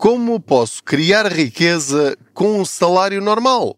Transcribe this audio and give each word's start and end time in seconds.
Como 0.00 0.40
posso 0.40 0.82
criar 0.82 1.30
riqueza 1.30 2.16
com 2.32 2.58
um 2.58 2.64
salário 2.64 3.20
normal? 3.20 3.76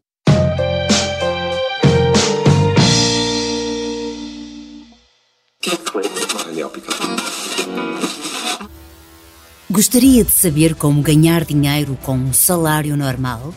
Gostaria 9.68 10.22
de 10.22 10.30
saber 10.30 10.76
como 10.76 11.02
ganhar 11.02 11.44
dinheiro 11.44 11.98
com 12.04 12.14
um 12.14 12.32
salário 12.32 12.96
normal? 12.96 13.52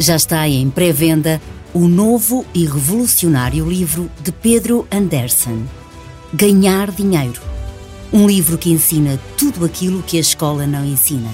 Já 0.00 0.16
está 0.16 0.48
em 0.48 0.68
pré-venda 0.68 1.40
o 1.72 1.86
novo 1.86 2.44
e 2.52 2.66
revolucionário 2.66 3.70
livro 3.70 4.10
de 4.20 4.32
Pedro 4.32 4.88
Anderson, 4.90 5.62
Ganhar 6.34 6.90
Dinheiro. 6.90 7.51
Um 8.14 8.26
livro 8.26 8.58
que 8.58 8.70
ensina 8.70 9.18
tudo 9.38 9.64
aquilo 9.64 10.02
que 10.02 10.18
a 10.18 10.20
escola 10.20 10.66
não 10.66 10.84
ensina. 10.84 11.30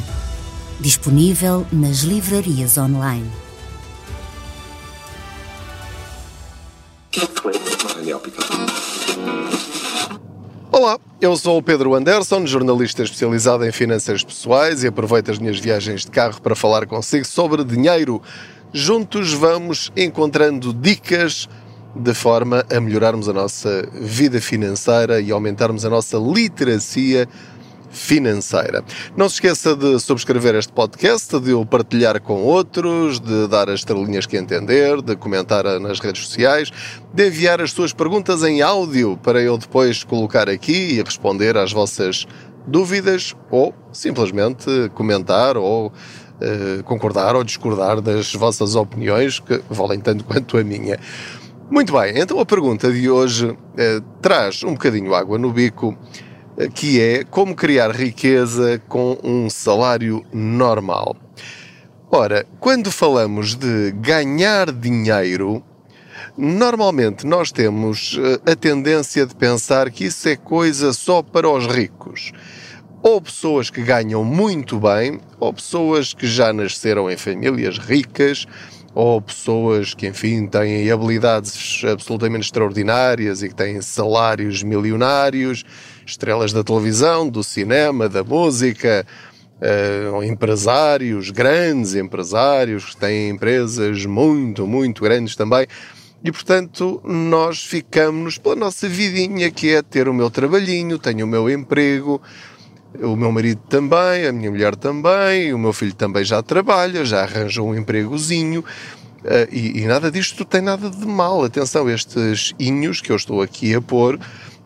Disponível 0.79 1.67
nas 1.73 2.03
livrarias 2.03 2.79
online. 2.79 3.29
Olá, 10.71 11.00
eu 11.21 11.36
sou 11.36 11.59
o 11.59 11.63
Pedro 11.63 11.96
Anderson, 11.96 12.46
jornalista 12.46 13.03
especializado 13.03 13.67
em 13.67 13.72
finanças 13.72 14.22
pessoais 14.22 14.85
e 14.85 14.86
aproveito 14.86 15.33
as 15.33 15.39
minhas 15.41 15.58
viagens 15.58 16.03
de 16.03 16.13
carro 16.13 16.41
para 16.41 16.55
falar 16.55 16.86
consigo 16.86 17.25
sobre 17.25 17.64
dinheiro. 17.64 18.22
Juntos 18.72 19.33
vamos 19.33 19.91
encontrando 19.97 20.72
dicas 20.72 21.49
de 21.98 22.14
forma 22.14 22.64
a 22.70 22.80
melhorarmos 22.80 23.29
a 23.29 23.32
nossa 23.32 23.88
vida 23.93 24.40
financeira 24.40 25.20
e 25.20 25.32
aumentarmos 25.32 25.84
a 25.84 25.90
nossa 25.90 26.16
literacia 26.16 27.29
financeira. 27.90 28.84
Não 29.16 29.29
se 29.29 29.36
esqueça 29.36 29.74
de 29.74 29.98
subscrever 29.98 30.54
este 30.54 30.72
podcast, 30.72 31.38
de 31.40 31.52
o 31.52 31.64
partilhar 31.64 32.20
com 32.20 32.42
outros, 32.42 33.19
de 33.19 33.48
dar 33.48 33.68
as 33.68 33.80
estrelinhas 33.80 34.27
que 34.27 34.36
entender, 34.36 35.02
de 35.02 35.16
comentar 35.16 35.64
nas 35.80 35.98
redes 35.98 36.27
sociais, 36.27 36.70
de 37.12 37.27
enviar 37.27 37.60
as 37.60 37.72
suas 37.72 37.92
perguntas 37.92 38.42
em 38.42 38.62
áudio 38.62 39.18
para 39.22 39.40
eu 39.40 39.58
depois 39.58 40.05
colocar 40.05 40.48
aqui 40.48 40.98
e 40.98 41.02
responder 41.02 41.56
às 41.56 41.72
vossas 41.72 42.27
dúvidas 42.66 43.34
ou 43.50 43.74
simplesmente 43.92 44.90
comentar 44.94 45.56
ou 45.56 45.86
uh, 45.86 46.83
concordar 46.84 47.34
ou 47.34 47.42
discordar 47.42 48.00
das 48.00 48.34
vossas 48.34 48.74
opiniões 48.74 49.40
que 49.40 49.60
valem 49.70 50.00
tanto 50.00 50.24
quanto 50.24 50.58
a 50.58 50.64
minha. 50.64 50.98
Muito 51.70 51.92
bem, 51.92 52.14
então 52.16 52.41
a 52.41 52.47
pergunta 52.47 52.91
de 52.91 53.11
hoje 53.11 53.47
uh, 53.47 53.56
traz 54.22 54.62
um 54.62 54.72
bocadinho 54.72 55.14
água 55.14 55.38
no 55.38 55.52
bico 55.52 55.97
que 56.74 57.00
é 57.00 57.24
como 57.24 57.55
criar 57.55 57.91
riqueza 57.91 58.83
com 58.88 59.19
um 59.22 59.48
salário 59.48 60.24
normal. 60.33 61.14
Ora, 62.11 62.46
quando 62.58 62.91
falamos 62.91 63.55
de 63.55 63.92
ganhar 63.92 64.72
dinheiro, 64.72 65.62
normalmente 66.36 67.27
nós 67.27 67.52
temos 67.52 68.19
eh, 68.19 68.52
a 68.52 68.56
tendência 68.56 69.27
de 69.27 69.36
pensar 69.36 69.91
que 69.91 70.06
isso 70.06 70.28
é 70.28 70.34
coisa 70.34 70.92
só 70.92 71.22
para 71.22 71.48
os 71.48 71.66
ricos. 71.66 72.33
Ou 73.02 73.20
pessoas 73.20 73.70
que 73.70 73.83
ganham 73.83 74.24
muito 74.24 74.80
bem, 74.80 75.20
ou 75.39 75.52
pessoas 75.52 76.12
que 76.12 76.27
já 76.27 76.52
nasceram 76.52 77.08
em 77.08 77.16
famílias 77.16 77.78
ricas, 77.78 78.46
ou 78.94 79.20
pessoas 79.20 79.94
que, 79.94 80.06
enfim, 80.06 80.47
têm 80.47 80.91
habilidades 80.91 81.83
absolutamente 81.84 82.47
extraordinárias 82.47 83.42
e 83.42 83.48
que 83.48 83.55
têm 83.55 83.80
salários 83.80 84.62
milionários 84.62 85.64
estrelas 86.06 86.53
da 86.53 86.64
televisão, 86.64 87.28
do 87.28 87.45
cinema, 87.45 88.08
da 88.08 88.25
música, 88.25 89.06
uh, 89.61 90.22
empresários, 90.22 91.30
grandes 91.30 91.95
empresários, 91.95 92.86
que 92.86 92.97
têm 92.97 93.30
empresas 93.30 94.06
muito, 94.06 94.67
muito 94.67 95.02
grandes 95.02 95.36
também. 95.36 95.67
E, 96.25 96.33
portanto, 96.33 97.00
nós 97.05 97.64
ficamos 97.64 98.39
pela 98.39 98.57
nossa 98.57 98.89
vidinha, 98.89 99.51
que 99.51 99.70
é 99.70 99.83
ter 99.83 100.08
o 100.08 100.14
meu 100.14 100.30
trabalhinho, 100.30 100.98
tenho 100.98 101.24
o 101.24 101.29
meu 101.29 101.48
emprego, 101.48 102.20
o 103.02 103.16
meu 103.16 103.30
marido 103.30 103.60
também, 103.68 104.26
a 104.26 104.32
minha 104.32 104.50
mulher 104.50 104.74
também, 104.74 105.52
o 105.52 105.58
meu 105.58 105.72
filho 105.72 105.94
também 105.94 106.24
já 106.24 106.42
trabalha, 106.42 107.04
já 107.04 107.22
arranjou 107.22 107.68
um 107.68 107.74
empregozinho. 107.74 108.64
Uh, 109.18 109.48
e, 109.50 109.80
e, 109.80 109.86
nada 109.86 110.10
disto 110.10 110.44
tem 110.44 110.60
nada 110.60 110.88
de 110.88 111.06
mal. 111.06 111.44
Atenção, 111.44 111.90
estes 111.90 112.54
inhos 112.58 113.00
que 113.00 113.10
eu 113.10 113.16
estou 113.16 113.42
aqui 113.42 113.74
a 113.74 113.80
pôr 113.80 114.18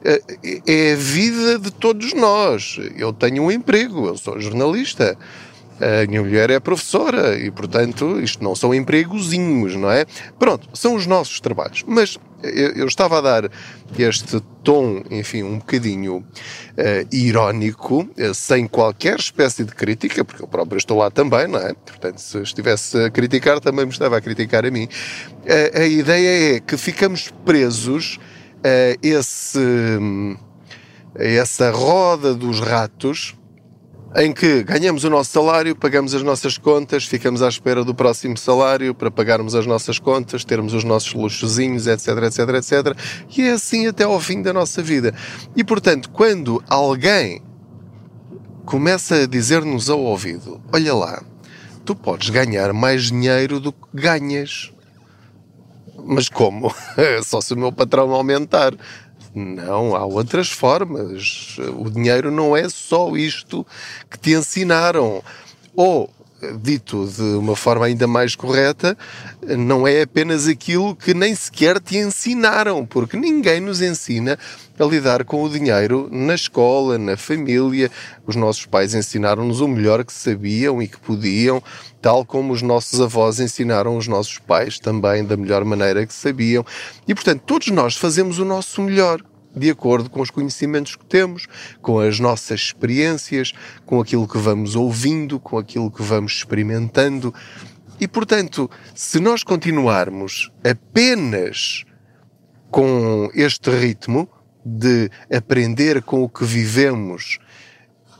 é, 0.04 0.20
é 0.66 0.92
a 0.92 0.96
vida 0.96 1.58
de 1.58 1.70
todos 1.70 2.12
nós. 2.12 2.78
Eu 2.96 3.12
tenho 3.12 3.42
um 3.42 3.50
emprego, 3.50 4.06
eu 4.06 4.16
sou 4.16 4.40
jornalista. 4.40 5.16
A 5.80 6.06
minha 6.06 6.22
mulher 6.22 6.50
é 6.50 6.60
professora 6.60 7.36
e, 7.36 7.50
portanto, 7.50 8.20
isto 8.20 8.44
não 8.44 8.54
são 8.54 8.72
empregozinhos, 8.72 9.74
não 9.74 9.90
é? 9.90 10.06
Pronto, 10.38 10.68
são 10.74 10.94
os 10.94 11.06
nossos 11.06 11.40
trabalhos. 11.40 11.82
Mas 11.86 12.18
eu, 12.42 12.86
estava 12.86 13.18
a 13.18 13.20
dar 13.20 13.50
este 13.98 14.40
tom, 14.62 15.02
enfim, 15.10 15.42
um 15.42 15.58
bocadinho 15.58 16.16
uh, 16.16 17.14
irónico, 17.14 18.08
uh, 18.18 18.34
sem 18.34 18.66
qualquer 18.66 19.18
espécie 19.18 19.64
de 19.64 19.74
crítica, 19.74 20.24
porque 20.24 20.42
eu 20.42 20.48
próprio 20.48 20.78
estou 20.78 20.98
lá 20.98 21.10
também, 21.10 21.46
não 21.46 21.58
é? 21.58 21.74
Portanto, 21.74 22.18
se 22.18 22.38
estivesse 22.38 22.98
a 23.04 23.10
criticar, 23.10 23.60
também 23.60 23.84
me 23.84 23.92
estava 23.92 24.16
a 24.16 24.20
criticar 24.20 24.64
a 24.64 24.70
mim. 24.70 24.84
Uh, 24.84 25.80
a 25.80 25.84
ideia 25.84 26.56
é 26.56 26.60
que 26.60 26.76
ficamos 26.76 27.30
presos 27.44 28.18
uh, 28.58 28.98
esse, 29.02 29.58
essa 31.14 31.70
roda 31.70 32.34
dos 32.34 32.60
ratos 32.60 33.34
em 34.16 34.32
que 34.32 34.62
ganhamos 34.62 35.04
o 35.04 35.10
nosso 35.10 35.30
salário, 35.30 35.74
pagamos 35.74 36.14
as 36.14 36.22
nossas 36.22 36.58
contas, 36.58 37.04
ficamos 37.04 37.40
à 37.42 37.48
espera 37.48 37.82
do 37.82 37.94
próximo 37.94 38.36
salário 38.36 38.94
para 38.94 39.10
pagarmos 39.10 39.54
as 39.54 39.66
nossas 39.66 39.98
contas, 39.98 40.44
termos 40.44 40.74
os 40.74 40.84
nossos 40.84 41.14
luxozinhos, 41.14 41.86
etc, 41.86 42.08
etc, 42.24 42.38
etc. 42.56 42.96
E 43.36 43.42
é 43.42 43.52
assim 43.52 43.86
até 43.86 44.04
ao 44.04 44.20
fim 44.20 44.42
da 44.42 44.52
nossa 44.52 44.82
vida. 44.82 45.14
E 45.56 45.64
portanto, 45.64 46.10
quando 46.10 46.62
alguém 46.68 47.42
começa 48.66 49.22
a 49.22 49.26
dizer-nos 49.26 49.88
ao 49.88 50.00
ouvido: 50.00 50.60
Olha 50.72 50.94
lá, 50.94 51.22
tu 51.84 51.94
podes 51.94 52.28
ganhar 52.30 52.72
mais 52.72 53.04
dinheiro 53.04 53.60
do 53.60 53.72
que 53.72 53.78
ganhas. 53.94 54.72
Mas 56.04 56.28
como? 56.28 56.74
Só 57.24 57.40
se 57.40 57.54
o 57.54 57.56
meu 57.56 57.72
patrão 57.72 58.10
aumentar. 58.12 58.74
Não, 59.34 59.96
há 59.96 60.04
outras 60.04 60.50
formas. 60.50 61.56
O 61.78 61.90
dinheiro 61.90 62.30
não 62.30 62.56
é 62.56 62.68
só 62.68 63.16
isto 63.16 63.66
que 64.10 64.18
te 64.18 64.32
ensinaram. 64.32 65.22
Ou, 65.74 66.10
dito 66.60 67.06
de 67.06 67.22
uma 67.22 67.54
forma 67.54 67.86
ainda 67.86 68.06
mais 68.06 68.34
correta, 68.34 68.96
não 69.56 69.86
é 69.86 70.02
apenas 70.02 70.46
aquilo 70.48 70.96
que 70.96 71.14
nem 71.14 71.34
sequer 71.34 71.80
te 71.80 71.96
ensinaram, 71.96 72.84
porque 72.84 73.16
ninguém 73.16 73.60
nos 73.60 73.80
ensina 73.80 74.38
a 74.78 74.84
lidar 74.84 75.24
com 75.24 75.42
o 75.42 75.48
dinheiro 75.48 76.08
na 76.10 76.34
escola, 76.34 76.98
na 76.98 77.16
família. 77.16 77.90
Os 78.26 78.34
nossos 78.34 78.66
pais 78.66 78.94
ensinaram-nos 78.94 79.60
o 79.60 79.68
melhor 79.68 80.04
que 80.04 80.12
sabiam 80.12 80.82
e 80.82 80.88
que 80.88 80.98
podiam, 80.98 81.62
tal 82.00 82.24
como 82.24 82.52
os 82.52 82.62
nossos 82.62 83.00
avós 83.00 83.38
ensinaram 83.38 83.96
os 83.96 84.08
nossos 84.08 84.38
pais 84.38 84.78
também 84.78 85.24
da 85.24 85.36
melhor 85.36 85.64
maneira 85.64 86.04
que 86.04 86.14
sabiam. 86.14 86.64
E, 87.06 87.14
portanto, 87.14 87.42
todos 87.46 87.68
nós 87.68 87.96
fazemos 87.96 88.38
o 88.38 88.44
nosso 88.44 88.82
melhor 88.82 89.22
de 89.54 89.70
acordo 89.70 90.08
com 90.08 90.20
os 90.20 90.30
conhecimentos 90.30 90.96
que 90.96 91.04
temos, 91.04 91.46
com 91.80 91.98
as 91.98 92.18
nossas 92.18 92.60
experiências, 92.60 93.52
com 93.84 94.00
aquilo 94.00 94.26
que 94.26 94.38
vamos 94.38 94.74
ouvindo, 94.76 95.38
com 95.38 95.58
aquilo 95.58 95.90
que 95.90 96.02
vamos 96.02 96.32
experimentando. 96.32 97.34
E, 98.00 98.08
portanto, 98.08 98.70
se 98.94 99.20
nós 99.20 99.42
continuarmos 99.42 100.50
apenas 100.64 101.84
com 102.70 103.30
este 103.34 103.70
ritmo, 103.70 104.28
de 104.64 105.10
aprender 105.32 106.02
com 106.02 106.22
o 106.22 106.28
que 106.28 106.44
vivemos 106.44 107.38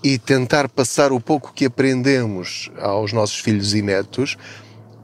e 0.03 0.19
tentar 0.19 0.69
passar 0.69 1.13
o 1.13 1.21
pouco 1.21 1.53
que 1.53 1.67
aprendemos 1.67 2.71
aos 2.79 3.13
nossos 3.13 3.39
filhos 3.39 3.75
e 3.75 3.83
netos, 3.83 4.37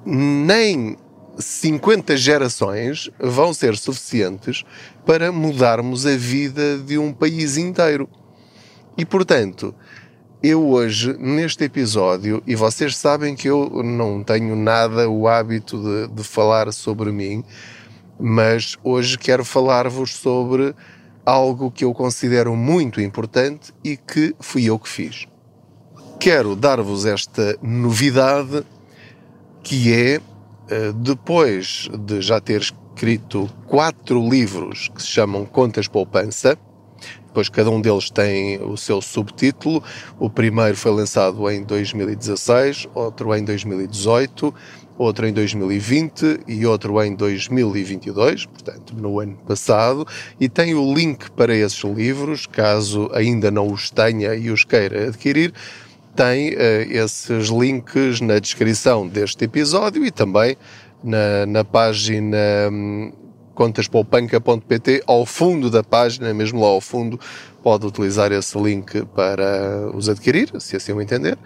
nem 0.05 0.97
50 1.39 2.17
gerações 2.17 3.11
vão 3.19 3.55
ser 3.55 3.77
suficientes 3.77 4.65
para 5.07 5.31
mudarmos 5.31 6.05
a 6.05 6.17
vida 6.17 6.79
de 6.79 6.99
um 6.99 7.13
país 7.13 7.57
inteiro. 7.57 8.09
E 8.97 9.05
portanto, 9.05 9.75
eu 10.43 10.69
hoje, 10.69 11.17
neste 11.19 11.65
episódio, 11.65 12.43
e 12.47 12.55
vocês 12.55 12.97
sabem 12.97 13.35
que 13.35 13.49
eu 13.49 13.83
não 13.83 14.23
tenho 14.23 14.55
nada 14.57 15.09
o 15.09 15.27
hábito 15.29 15.83
de, 15.83 16.15
de 16.15 16.25
falar 16.25 16.73
sobre 16.73 17.11
mim, 17.11 17.45
mas 18.19 18.77
hoje 18.83 19.17
quero 19.17 19.45
falar-vos 19.45 20.15
sobre 20.15 20.75
algo 21.25 21.71
que 21.71 21.85
eu 21.85 21.93
considero 21.93 22.57
muito 22.57 23.01
importante 23.01 23.73
e 23.85 23.97
que 23.97 24.35
fui 24.41 24.65
eu 24.65 24.79
que 24.79 24.89
fiz. 24.89 25.27
Quero 26.19 26.57
dar-vos 26.57 27.05
esta 27.05 27.57
novidade 27.63 28.65
que 29.63 29.93
é, 29.93 30.21
depois 30.97 31.89
de 32.07 32.21
já 32.21 32.41
ter 32.41 32.61
escrito 32.61 33.49
quatro 33.67 34.29
livros 34.29 34.89
que 34.95 35.01
se 35.01 35.09
chamam 35.09 35.45
Contas 35.45 35.89
Poupança, 35.89 36.59
depois 37.29 37.49
cada 37.49 37.71
um 37.71 37.81
deles 37.81 38.11
tem 38.11 38.61
o 38.63 38.77
seu 38.77 39.01
subtítulo. 39.01 39.83
O 40.19 40.29
primeiro 40.29 40.77
foi 40.77 40.91
lançado 40.91 41.49
em 41.51 41.63
2016, 41.63 42.89
outro 42.95 43.35
em 43.35 43.45
2018, 43.45 44.53
outro 44.99 45.27
em 45.27 45.33
2020 45.33 46.41
e 46.49 46.67
outro 46.67 47.01
em 47.03 47.15
2022, 47.15 48.47
portanto, 48.47 48.95
no 48.97 49.21
ano 49.21 49.37
passado, 49.47 50.07
e 50.41 50.49
tem 50.49 50.75
o 50.75 50.93
link 50.93 51.31
para 51.31 51.55
esses 51.55 51.85
livros, 51.85 52.47
caso 52.47 53.09
ainda 53.15 53.51
não 53.51 53.71
os 53.71 53.91
tenha 53.91 54.35
e 54.35 54.51
os 54.51 54.65
queira 54.65 55.07
adquirir. 55.09 55.55
Tem 56.19 56.49
uh, 56.49 56.59
esses 56.91 57.47
links 57.47 58.21
na 58.21 58.41
descrição 58.41 59.07
deste 59.07 59.45
episódio 59.45 60.05
e 60.05 60.11
também 60.11 60.57
na, 61.01 61.47
na 61.47 61.63
página 61.63 62.37
hum, 62.73 63.13
contaspoupanca.pt, 63.55 65.05
ao 65.07 65.25
fundo 65.25 65.71
da 65.71 65.85
página, 65.85 66.35
mesmo 66.35 66.61
lá 66.61 66.67
ao 66.67 66.81
fundo, 66.81 67.21
pode 67.63 67.87
utilizar 67.87 68.33
esse 68.33 68.59
link 68.59 69.05
para 69.15 69.93
os 69.95 70.09
adquirir, 70.09 70.51
se 70.59 70.75
assim 70.75 70.93
o 70.93 71.01
entender. 71.01 71.39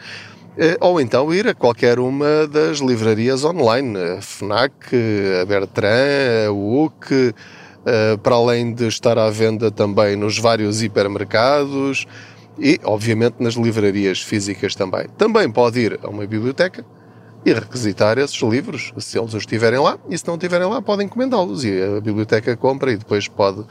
Eh, 0.56 0.78
ou 0.80 0.98
então 0.98 1.34
ir 1.34 1.46
a 1.46 1.54
qualquer 1.54 1.98
uma 1.98 2.46
das 2.46 2.78
livrarias 2.78 3.44
online, 3.44 3.94
a 3.98 4.22
FNAC, 4.22 4.96
a 5.42 5.44
Bertrand, 5.44 6.46
a 6.48 6.50
UC, 6.50 7.34
eh, 7.84 8.16
para 8.22 8.36
além 8.36 8.72
de 8.72 8.86
estar 8.86 9.19
à 9.19 9.28
venda 9.28 9.70
também 9.70 10.16
nos 10.16 10.38
vários 10.38 10.82
hipermercados 10.82 12.06
e, 12.58 12.78
obviamente, 12.84 13.37
nas 13.40 13.54
livrarias 13.54 14.20
físicas 14.20 14.75
também. 14.75 15.06
Também 15.16 15.50
pode 15.50 15.81
ir 15.81 15.99
a 16.02 16.08
uma 16.08 16.26
biblioteca, 16.26 16.84
e 17.44 17.52
requisitar 17.52 18.19
esses 18.19 18.40
livros, 18.40 18.93
se 18.99 19.19
eles 19.19 19.34
os 19.34 19.44
tiverem 19.44 19.78
lá, 19.78 19.99
e 20.08 20.16
se 20.16 20.26
não 20.26 20.38
tiverem 20.38 20.69
lá, 20.69 20.81
podem 20.81 21.06
encomendá-los 21.06 21.64
e 21.64 21.82
a 21.82 22.00
biblioteca 22.00 22.56
compra 22.56 22.93
e 22.93 22.96
depois 22.96 23.26
pode 23.26 23.64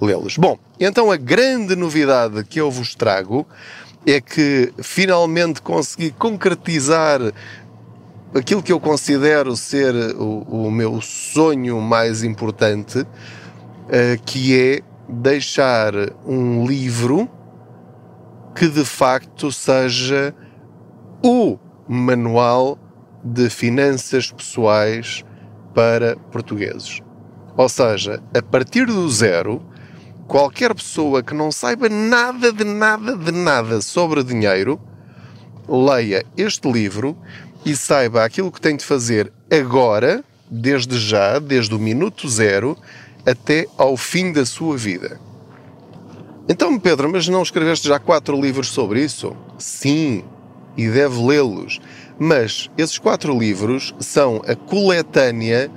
lê-los. 0.00 0.38
Bom, 0.38 0.58
então 0.80 1.10
a 1.10 1.16
grande 1.16 1.76
novidade 1.76 2.42
que 2.44 2.60
eu 2.60 2.70
vos 2.70 2.94
trago 2.94 3.46
é 4.06 4.20
que 4.20 4.72
finalmente 4.78 5.60
consegui 5.60 6.10
concretizar 6.12 7.20
aquilo 8.34 8.62
que 8.62 8.72
eu 8.72 8.80
considero 8.80 9.54
ser 9.56 9.94
o, 10.16 10.66
o 10.66 10.70
meu 10.70 11.00
sonho 11.00 11.80
mais 11.80 12.22
importante, 12.22 13.00
uh, 13.00 13.06
que 14.24 14.58
é 14.58 14.80
deixar 15.08 15.92
um 16.26 16.66
livro 16.66 17.28
que 18.54 18.68
de 18.68 18.84
facto 18.84 19.50
seja 19.50 20.34
o 21.22 21.58
manual 21.88 22.78
de 23.22 23.50
finanças 23.50 24.30
pessoais 24.30 25.24
para 25.74 26.16
portugueses. 26.16 27.00
Ou 27.56 27.68
seja, 27.68 28.22
a 28.34 28.42
partir 28.42 28.86
do 28.86 29.08
zero, 29.10 29.62
qualquer 30.26 30.74
pessoa 30.74 31.22
que 31.22 31.34
não 31.34 31.50
saiba 31.50 31.88
nada 31.88 32.52
de 32.52 32.64
nada 32.64 33.16
de 33.16 33.32
nada 33.32 33.80
sobre 33.80 34.22
dinheiro, 34.22 34.80
leia 35.68 36.24
este 36.36 36.70
livro 36.70 37.16
e 37.64 37.74
saiba 37.74 38.24
aquilo 38.24 38.52
que 38.52 38.60
tem 38.60 38.76
de 38.76 38.84
fazer 38.84 39.32
agora, 39.50 40.22
desde 40.50 40.98
já, 40.98 41.38
desde 41.38 41.74
o 41.74 41.78
minuto 41.78 42.28
zero, 42.28 42.76
até 43.26 43.66
ao 43.78 43.96
fim 43.96 44.32
da 44.32 44.44
sua 44.44 44.76
vida. 44.76 45.18
Então, 46.48 46.78
Pedro, 46.78 47.10
mas 47.10 47.26
não 47.26 47.42
escreveste 47.42 47.88
já 47.88 47.98
quatro 47.98 48.38
livros 48.38 48.68
sobre 48.68 49.02
isso? 49.02 49.34
Sim, 49.58 50.22
e 50.76 50.88
deve 50.88 51.18
lê-los. 51.24 51.80
Mas 52.18 52.70
esses 52.76 52.98
quatro 52.98 53.36
livros 53.36 53.94
são 53.98 54.42
a 54.46 54.54
coletânea 54.54 55.70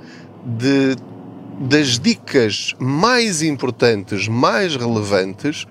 de, 0.44 0.94
das 1.58 1.98
dicas 1.98 2.74
mais 2.78 3.42
importantes, 3.42 4.28
mais 4.28 4.76
relevantes 4.76 5.66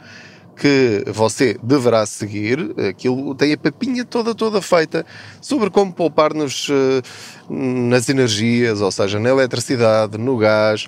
que 0.55 1.03
você 1.05 1.57
deverá 1.61 2.03
seguir. 2.07 2.73
Aquilo 2.89 3.35
tem 3.35 3.53
a 3.53 3.57
papinha 3.57 4.03
toda, 4.03 4.33
toda 4.33 4.61
feita 4.61 5.05
sobre 5.39 5.69
como 5.69 5.93
poupar 5.93 6.33
nos, 6.33 6.67
eh, 6.71 7.01
nas 7.47 8.09
energias, 8.09 8.81
ou 8.81 8.91
seja, 8.91 9.19
na 9.19 9.29
eletricidade, 9.29 10.17
no 10.17 10.37
gás, 10.37 10.87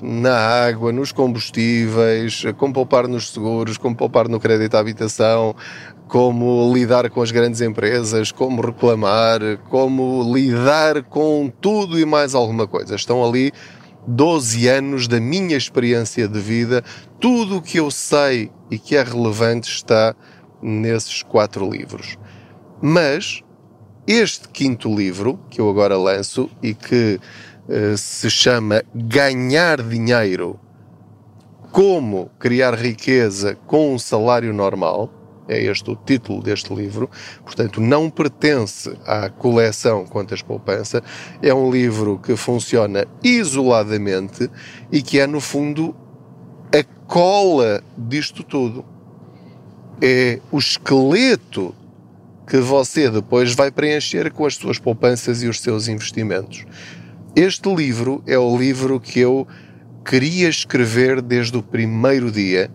na 0.00 0.36
água, 0.36 0.92
nos 0.92 1.12
combustíveis, 1.12 2.44
como 2.56 2.72
poupar 2.72 3.08
nos 3.08 3.30
seguros, 3.30 3.76
como 3.76 3.96
poupar 3.96 4.28
no 4.28 4.38
crédito 4.38 4.74
à 4.76 4.80
habitação, 4.80 5.54
como 6.06 6.72
lidar 6.72 7.10
com 7.10 7.20
as 7.20 7.30
grandes 7.30 7.60
empresas, 7.60 8.32
como 8.32 8.62
reclamar, 8.62 9.40
como 9.68 10.32
lidar 10.34 11.02
com 11.04 11.52
tudo 11.60 11.98
e 11.98 12.04
mais 12.04 12.34
alguma 12.34 12.66
coisa. 12.66 12.94
Estão 12.94 13.24
ali 13.24 13.52
12 14.06 14.66
anos 14.68 15.06
da 15.06 15.20
minha 15.20 15.56
experiência 15.56 16.26
de 16.26 16.40
vida, 16.40 16.82
tudo 17.20 17.58
o 17.58 17.62
que 17.62 17.78
eu 17.78 17.90
sei 17.90 18.50
e 18.70 18.78
que 18.78 18.96
é 18.96 19.02
relevante 19.02 19.68
está 19.68 20.14
nesses 20.62 21.22
quatro 21.22 21.68
livros. 21.68 22.16
Mas 22.80 23.42
este 24.06 24.48
quinto 24.48 24.94
livro, 24.94 25.38
que 25.50 25.60
eu 25.60 25.68
agora 25.68 25.98
lanço 25.98 26.48
e 26.62 26.72
que 26.72 27.20
se 27.96 28.30
chama 28.30 28.82
Ganhar 28.94 29.82
Dinheiro 29.82 30.58
Como 31.70 32.30
Criar 32.38 32.74
Riqueza 32.74 33.58
com 33.66 33.94
um 33.94 33.98
Salário 33.98 34.54
Normal, 34.54 35.12
é 35.48 35.62
este 35.62 35.90
o 35.90 35.96
título 35.96 36.42
deste 36.42 36.74
livro, 36.74 37.10
portanto, 37.42 37.80
não 37.80 38.10
pertence 38.10 38.94
à 39.06 39.30
coleção 39.30 40.04
Contas 40.04 40.42
Poupança, 40.42 41.02
é 41.42 41.52
um 41.52 41.70
livro 41.70 42.18
que 42.18 42.36
funciona 42.36 43.06
isoladamente 43.24 44.50
e 44.92 45.00
que 45.00 45.18
é, 45.18 45.26
no 45.26 45.40
fundo, 45.40 45.96
a 46.70 46.84
cola 47.06 47.82
disto 47.96 48.42
tudo. 48.42 48.84
É 50.00 50.38
o 50.52 50.58
esqueleto 50.58 51.74
que 52.46 52.58
você 52.58 53.10
depois 53.10 53.54
vai 53.54 53.70
preencher 53.70 54.30
com 54.30 54.46
as 54.46 54.54
suas 54.54 54.78
poupanças 54.78 55.42
e 55.42 55.48
os 55.48 55.60
seus 55.60 55.88
investimentos. 55.88 56.64
Este 57.40 57.72
livro 57.72 58.20
é 58.26 58.36
o 58.36 58.58
livro 58.58 58.98
que 58.98 59.20
eu 59.20 59.46
queria 60.04 60.48
escrever 60.48 61.22
desde 61.22 61.56
o 61.56 61.62
primeiro 61.62 62.32
dia 62.32 62.68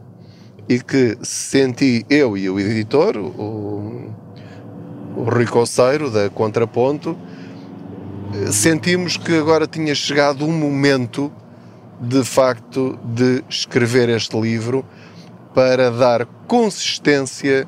e 0.70 0.80
que 0.80 1.18
senti 1.22 2.06
eu 2.10 2.38
e 2.38 2.50
o 2.50 2.58
editor, 2.58 3.18
o, 3.18 4.10
o 5.18 5.24
Rui 5.26 5.46
Coceiro, 5.48 6.10
da 6.10 6.30
Contraponto, 6.30 7.18
sentimos 8.54 9.18
que 9.18 9.38
agora 9.38 9.68
tinha 9.68 9.94
chegado 9.94 10.46
um 10.46 10.58
momento 10.58 11.30
de 12.00 12.24
facto 12.24 12.98
de 13.04 13.44
escrever 13.50 14.08
este 14.08 14.40
livro 14.40 14.86
para 15.54 15.92
dar 15.92 16.26
consistência 16.48 17.68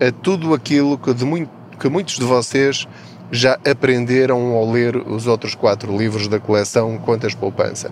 a 0.00 0.10
tudo 0.10 0.52
aquilo 0.54 0.98
que, 0.98 1.14
de 1.14 1.24
muito, 1.24 1.52
que 1.78 1.88
muitos 1.88 2.18
de 2.18 2.24
vocês 2.24 2.88
já 3.32 3.58
aprenderam 3.64 4.52
ao 4.52 4.70
ler 4.70 4.94
os 4.94 5.26
outros 5.26 5.54
quatro 5.54 5.96
livros 5.96 6.28
da 6.28 6.38
coleção 6.38 6.98
Contas 6.98 7.34
Poupança. 7.34 7.90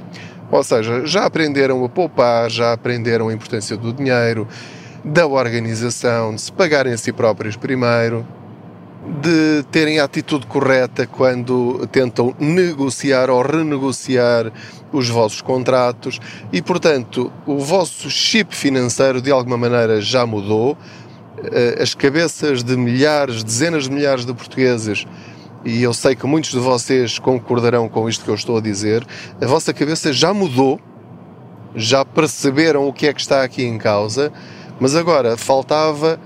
Ou 0.53 0.63
seja, 0.63 1.07
já 1.07 1.25
aprenderam 1.25 1.83
a 1.83 1.89
poupar, 1.89 2.51
já 2.51 2.75
aprenderam 2.75 3.29
a 3.29 3.33
importância 3.33 3.75
do 3.75 3.91
dinheiro, 3.91 4.47
da 5.03 5.27
organização, 5.27 6.35
de 6.35 6.43
se 6.43 6.53
pagarem 6.53 6.93
a 6.93 6.99
si 6.99 7.11
próprios 7.11 7.57
primeiro, 7.57 8.27
de 9.23 9.65
terem 9.71 9.99
a 9.99 10.05
atitude 10.05 10.47
correta 10.47 11.07
quando 11.07 11.87
tentam 11.91 12.35
negociar 12.39 13.31
ou 13.31 13.41
renegociar 13.41 14.53
os 14.93 15.09
vossos 15.09 15.41
contratos 15.41 16.21
e, 16.53 16.61
portanto, 16.61 17.33
o 17.47 17.59
vosso 17.59 18.11
chip 18.11 18.55
financeiro 18.55 19.23
de 19.23 19.31
alguma 19.31 19.57
maneira 19.57 20.03
já 20.03 20.27
mudou. 20.27 20.77
Eh, 21.43 21.79
as 21.81 21.95
cabeças 21.95 22.63
de 22.63 22.77
milhares, 22.77 23.43
dezenas 23.43 23.85
de 23.85 23.91
milhares 23.91 24.27
de 24.27 24.35
portugueses 24.35 25.07
e 25.65 25.83
eu 25.83 25.93
sei 25.93 26.15
que 26.15 26.27
muitos 26.27 26.51
de 26.51 26.59
vocês 26.59 27.19
concordarão 27.19 27.89
com 27.89 28.09
isto 28.09 28.25
que 28.25 28.31
eu 28.31 28.35
estou 28.35 28.57
a 28.57 28.61
dizer, 28.61 29.07
a 29.41 29.47
vossa 29.47 29.75
cabeça 29.75 30.13
já 30.13 30.33
mudou, 30.33 30.81
já 31.75 32.05
perceberam 32.05 32.89
o 32.89 32.93
que 32.93 33.07
é 33.07 33.13
que 33.13 33.21
está 33.21 33.43
aqui 33.43 33.65
em 33.65 33.79
causa, 33.79 34.33
mas 34.79 34.97
agora 34.97 35.37
faltava 35.37 36.19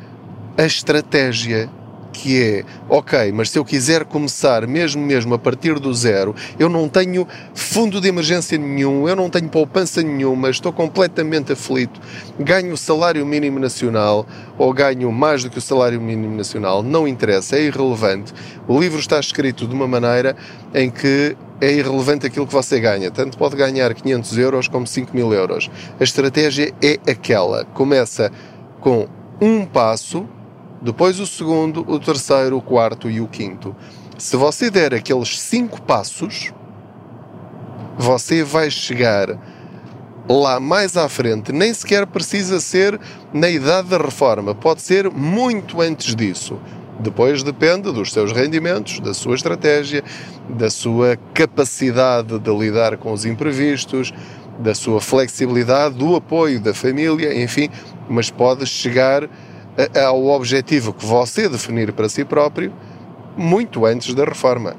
a 0.56 0.64
estratégia 0.64 1.68
que 2.14 2.40
é, 2.40 2.64
ok, 2.88 3.32
mas 3.32 3.50
se 3.50 3.58
eu 3.58 3.64
quiser 3.64 4.04
começar 4.04 4.66
mesmo 4.68 5.02
mesmo 5.02 5.34
a 5.34 5.38
partir 5.38 5.80
do 5.80 5.92
zero, 5.92 6.34
eu 6.58 6.68
não 6.68 6.88
tenho 6.88 7.26
fundo 7.52 8.00
de 8.00 8.08
emergência 8.08 8.56
nenhum, 8.56 9.08
eu 9.08 9.16
não 9.16 9.28
tenho 9.28 9.48
poupança 9.48 10.00
nenhuma, 10.00 10.48
estou 10.48 10.72
completamente 10.72 11.52
aflito, 11.52 12.00
ganho 12.38 12.72
o 12.72 12.76
salário 12.76 13.26
mínimo 13.26 13.58
nacional 13.58 14.24
ou 14.56 14.72
ganho 14.72 15.10
mais 15.10 15.42
do 15.42 15.50
que 15.50 15.58
o 15.58 15.60
salário 15.60 16.00
mínimo 16.00 16.36
nacional, 16.36 16.82
não 16.82 17.06
interessa, 17.06 17.56
é 17.56 17.64
irrelevante. 17.64 18.32
O 18.68 18.80
livro 18.80 19.00
está 19.00 19.18
escrito 19.18 19.66
de 19.66 19.74
uma 19.74 19.88
maneira 19.88 20.36
em 20.72 20.88
que 20.88 21.36
é 21.60 21.72
irrelevante 21.72 22.26
aquilo 22.26 22.46
que 22.46 22.52
você 22.52 22.78
ganha. 22.78 23.10
Tanto 23.10 23.36
pode 23.36 23.56
ganhar 23.56 23.92
500 23.92 24.38
euros 24.38 24.68
como 24.68 24.86
5 24.86 25.14
mil 25.14 25.32
euros. 25.32 25.70
A 25.98 26.04
estratégia 26.04 26.72
é 26.80 26.98
aquela. 27.10 27.64
Começa 27.64 28.30
com 28.80 29.08
um 29.40 29.64
passo 29.64 30.28
depois 30.84 31.18
o 31.18 31.26
segundo, 31.26 31.80
o 31.88 31.98
terceiro, 31.98 32.58
o 32.58 32.60
quarto 32.60 33.08
e 33.10 33.18
o 33.18 33.26
quinto. 33.26 33.74
Se 34.18 34.36
você 34.36 34.70
der 34.70 34.92
aqueles 34.92 35.40
cinco 35.40 35.80
passos, 35.80 36.52
você 37.96 38.44
vai 38.44 38.70
chegar 38.70 39.38
lá 40.28 40.60
mais 40.60 40.94
à 40.96 41.08
frente, 41.08 41.52
nem 41.52 41.72
sequer 41.72 42.06
precisa 42.06 42.60
ser 42.60 43.00
na 43.32 43.48
idade 43.48 43.88
da 43.88 43.96
reforma, 43.96 44.54
pode 44.54 44.82
ser 44.82 45.10
muito 45.10 45.80
antes 45.80 46.14
disso. 46.14 46.60
Depois 47.00 47.42
depende 47.42 47.90
dos 47.90 48.12
seus 48.12 48.30
rendimentos, 48.30 49.00
da 49.00 49.14
sua 49.14 49.34
estratégia, 49.34 50.04
da 50.50 50.68
sua 50.68 51.16
capacidade 51.32 52.38
de 52.38 52.50
lidar 52.54 52.98
com 52.98 53.10
os 53.10 53.24
imprevistos, 53.24 54.12
da 54.58 54.74
sua 54.74 55.00
flexibilidade, 55.00 55.94
do 55.94 56.14
apoio 56.14 56.60
da 56.60 56.74
família, 56.74 57.42
enfim, 57.42 57.70
mas 58.08 58.30
pode 58.30 58.66
chegar 58.66 59.28
ao 60.06 60.26
objetivo 60.26 60.92
que 60.92 61.04
você 61.04 61.48
definir 61.48 61.92
para 61.92 62.08
si 62.08 62.24
próprio 62.24 62.72
muito 63.36 63.84
antes 63.84 64.14
da 64.14 64.24
reforma. 64.24 64.76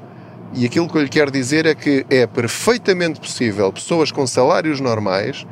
E 0.54 0.64
aquilo 0.64 0.88
que 0.88 0.96
eu 0.96 1.02
lhe 1.02 1.08
quero 1.08 1.30
dizer 1.30 1.66
é 1.66 1.74
que 1.74 2.06
é 2.08 2.26
perfeitamente 2.26 3.20
possível 3.20 3.72
pessoas 3.72 4.10
com 4.10 4.26
salários 4.26 4.80
normais 4.80 5.46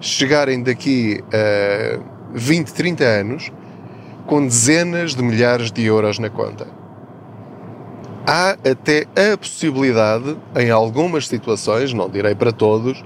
chegarem 0.00 0.62
daqui 0.62 1.22
a 1.32 1.98
20, 2.32 2.72
30 2.72 3.04
anos 3.04 3.52
com 4.26 4.46
dezenas 4.46 5.14
de 5.14 5.22
milhares 5.22 5.72
de 5.72 5.84
euros 5.84 6.18
na 6.18 6.30
conta. 6.30 6.66
Há 8.26 8.50
até 8.50 9.06
a 9.16 9.36
possibilidade, 9.38 10.36
em 10.54 10.70
algumas 10.70 11.26
situações, 11.26 11.94
não 11.94 12.10
direi 12.10 12.34
para 12.34 12.52
todos, 12.52 13.02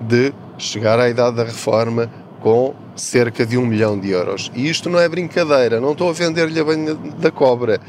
de 0.00 0.34
chegar 0.58 0.98
à 0.98 1.08
idade 1.08 1.36
da 1.36 1.44
reforma 1.44 2.10
com 2.44 2.74
cerca 2.94 3.46
de 3.46 3.56
um 3.56 3.64
milhão 3.64 3.98
de 3.98 4.10
euros. 4.10 4.52
E 4.54 4.68
isto 4.68 4.90
não 4.90 5.00
é 5.00 5.08
brincadeira, 5.08 5.80
não 5.80 5.92
estou 5.92 6.10
a 6.10 6.12
vender-lhe 6.12 6.60
a 6.60 6.64
banha 6.64 6.94
da 6.94 7.30
cobra. 7.30 7.80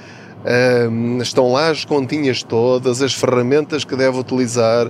Um, 0.89 1.21
estão 1.21 1.51
lá 1.51 1.71
as 1.71 1.83
continhas 1.83 2.41
todas, 2.41 3.01
as 3.01 3.13
ferramentas 3.13 3.83
que 3.83 3.97
deve 3.97 4.17
utilizar, 4.17 4.89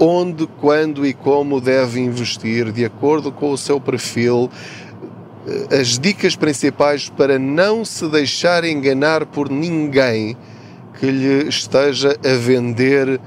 onde, 0.00 0.46
quando 0.62 1.04
e 1.04 1.12
como 1.12 1.60
deve 1.60 2.00
investir, 2.00 2.72
de 2.72 2.86
acordo 2.86 3.30
com 3.30 3.52
o 3.52 3.58
seu 3.58 3.78
perfil, 3.78 4.50
eh, 5.46 5.80
as 5.80 5.98
dicas 5.98 6.34
principais 6.34 7.10
para 7.10 7.38
não 7.38 7.84
se 7.84 8.08
deixar 8.08 8.64
enganar 8.64 9.26
por 9.26 9.50
ninguém 9.50 10.34
que 10.98 11.10
lhe 11.10 11.48
esteja 11.48 12.16
a 12.24 12.34
vender 12.38 13.20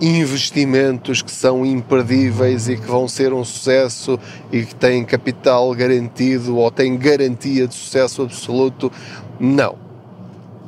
investimentos 0.00 1.20
que 1.20 1.30
são 1.30 1.64
imperdíveis 1.64 2.68
e 2.68 2.76
que 2.76 2.86
vão 2.86 3.06
ser 3.06 3.32
um 3.32 3.44
sucesso 3.44 4.18
e 4.50 4.64
que 4.64 4.74
têm 4.74 5.04
capital 5.04 5.74
garantido 5.74 6.56
ou 6.56 6.70
têm 6.70 6.96
garantia 6.96 7.66
de 7.66 7.74
sucesso 7.74 8.22
absoluto. 8.22 8.90
Não. 9.38 9.76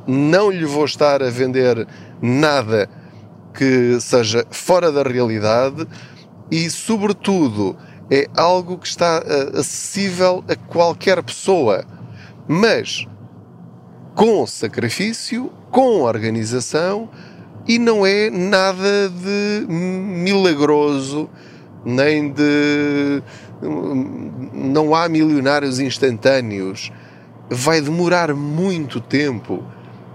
Não 0.07 0.51
lhe 0.51 0.67
vou 0.67 0.85
estar 0.85 1.23
a 1.23 1.31
vender 1.31 1.87
nada 2.21 2.89
que 3.55 3.99
seja 4.01 4.45
fora 4.51 4.91
da 4.91 5.03
realidade 5.03 5.87
e, 6.51 6.69
sobretudo, 6.69 7.77
é 8.11 8.27
algo 8.37 8.77
que 8.77 8.87
está 8.87 9.23
uh, 9.23 9.59
acessível 9.59 10.45
a 10.49 10.55
qualquer 10.55 11.23
pessoa, 11.23 11.85
mas 12.47 13.07
com 14.15 14.47
sacrifício, 14.47 15.51
com 15.71 16.03
organização 16.03 17.09
e 17.67 17.79
não 17.79 18.05
é 18.05 18.31
nada 18.31 19.09
de 19.09 19.67
milagroso, 19.69 21.29
nem 21.85 22.31
de. 22.31 23.23
Não 24.53 24.95
há 24.95 25.09
milionários 25.09 25.79
instantâneos. 25.79 26.91
Vai 27.49 27.81
demorar 27.81 28.35
muito 28.35 29.01
tempo, 29.01 29.63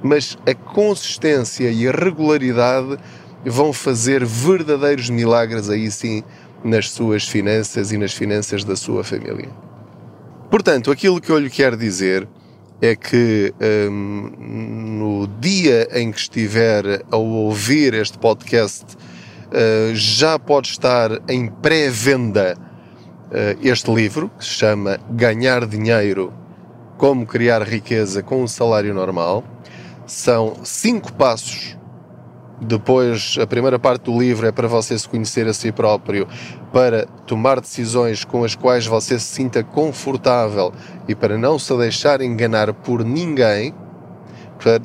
mas 0.01 0.37
a 0.45 0.53
consistência 0.53 1.69
e 1.69 1.87
a 1.87 1.91
regularidade 1.91 2.97
vão 3.45 3.71
fazer 3.71 4.25
verdadeiros 4.25 5.09
milagres 5.09 5.69
aí 5.69 5.89
sim 5.91 6.23
nas 6.63 6.89
suas 6.89 7.27
finanças 7.27 7.91
e 7.91 7.97
nas 7.97 8.13
finanças 8.13 8.63
da 8.63 8.75
sua 8.75 9.03
família. 9.03 9.49
Portanto, 10.49 10.91
aquilo 10.91 11.21
que 11.21 11.31
eu 11.31 11.37
lhe 11.37 11.49
quero 11.49 11.77
dizer 11.77 12.27
é 12.81 12.95
que 12.95 13.53
um, 13.89 14.31
no 14.37 15.27
dia 15.39 15.87
em 15.91 16.11
que 16.11 16.19
estiver 16.19 17.03
a 17.09 17.17
ouvir 17.17 17.93
este 17.93 18.17
podcast 18.17 18.85
uh, 18.95 19.95
já 19.95 20.37
pode 20.37 20.69
estar 20.69 21.09
em 21.27 21.47
pré-venda 21.47 22.55
uh, 22.57 23.59
este 23.61 23.91
livro 23.91 24.29
que 24.37 24.45
se 24.45 24.51
chama 24.51 24.99
Ganhar 25.09 25.65
Dinheiro 25.65 26.31
Como 26.97 27.25
Criar 27.25 27.63
Riqueza 27.63 28.21
com 28.21 28.43
um 28.43 28.47
Salário 28.47 28.93
Normal. 28.93 29.43
São 30.05 30.57
cinco 30.63 31.11
passos 31.13 31.75
depois, 32.59 33.37
a 33.39 33.45
primeira 33.45 33.77
parte 33.77 34.03
do 34.03 34.19
livro 34.19 34.47
é 34.47 34.51
para 34.51 34.67
você 34.67 34.97
se 34.97 35.07
conhecer 35.07 35.47
a 35.47 35.53
si 35.53 35.71
próprio, 35.71 36.27
para 36.73 37.05
tomar 37.27 37.61
decisões 37.61 38.25
com 38.25 38.43
as 38.43 38.55
quais 38.55 38.87
você 38.87 39.19
se 39.19 39.27
sinta 39.27 39.63
confortável 39.63 40.73
e 41.07 41.13
para 41.13 41.37
não 41.37 41.59
se 41.59 41.75
deixar 41.77 42.19
enganar 42.21 42.73
por 42.73 43.05
ninguém, 43.05 43.75
para 44.57 44.81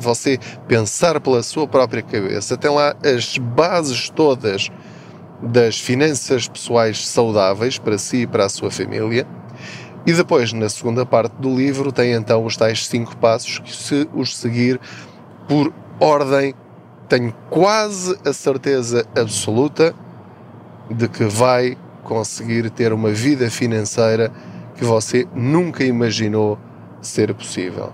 você 0.00 0.38
pensar 0.66 1.20
pela 1.20 1.42
sua 1.42 1.68
própria 1.68 2.02
cabeça. 2.02 2.56
Tem 2.56 2.70
lá 2.70 2.96
as 3.04 3.38
bases 3.38 4.10
todas 4.10 4.70
das 5.40 5.78
finanças 5.78 6.48
pessoais 6.48 7.06
saudáveis 7.06 7.78
para 7.78 7.96
si 7.96 8.22
e 8.22 8.26
para 8.26 8.46
a 8.46 8.48
sua 8.48 8.72
família. 8.72 9.24
E 10.04 10.12
depois, 10.12 10.52
na 10.52 10.68
segunda 10.68 11.06
parte 11.06 11.34
do 11.36 11.54
livro, 11.54 11.92
tem 11.92 12.12
então 12.12 12.44
os 12.44 12.56
tais 12.56 12.86
cinco 12.86 13.16
passos 13.16 13.60
que, 13.60 13.74
se 13.74 14.08
os 14.12 14.36
seguir 14.36 14.80
por 15.48 15.72
ordem 16.00 16.54
tenho 17.08 17.34
quase 17.50 18.18
a 18.24 18.32
certeza 18.32 19.06
absoluta 19.16 19.94
de 20.90 21.08
que 21.08 21.24
vai 21.24 21.76
conseguir 22.02 22.70
ter 22.70 22.92
uma 22.92 23.10
vida 23.10 23.50
financeira 23.50 24.30
que 24.76 24.84
você 24.84 25.26
nunca 25.34 25.84
imaginou 25.84 26.58
ser 27.00 27.34
possível. 27.34 27.92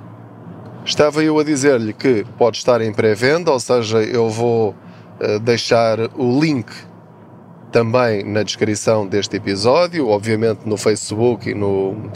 Estava 0.84 1.22
eu 1.22 1.38
a 1.38 1.44
dizer-lhe 1.44 1.92
que 1.92 2.24
pode 2.38 2.56
estar 2.56 2.80
em 2.80 2.92
pré-venda, 2.92 3.50
ou 3.52 3.60
seja, 3.60 4.02
eu 4.02 4.28
vou 4.28 4.70
uh, 4.70 5.38
deixar 5.38 5.98
o 6.16 6.40
link 6.40 6.72
também 7.70 8.24
na 8.24 8.42
descrição 8.42 9.06
deste 9.06 9.36
episódio, 9.36 10.08
obviamente 10.08 10.62
no 10.66 10.76
Facebook 10.76 11.50
e 11.50 11.54
no, 11.54 12.10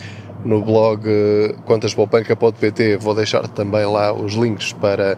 no 0.45 0.63
blog 0.63 1.07
uh, 1.07 1.63
contaspoupanca.pt 1.63 2.97
vou 2.97 3.15
deixar 3.15 3.47
também 3.49 3.85
lá 3.85 4.13
os 4.13 4.33
links 4.33 4.73
para 4.73 5.17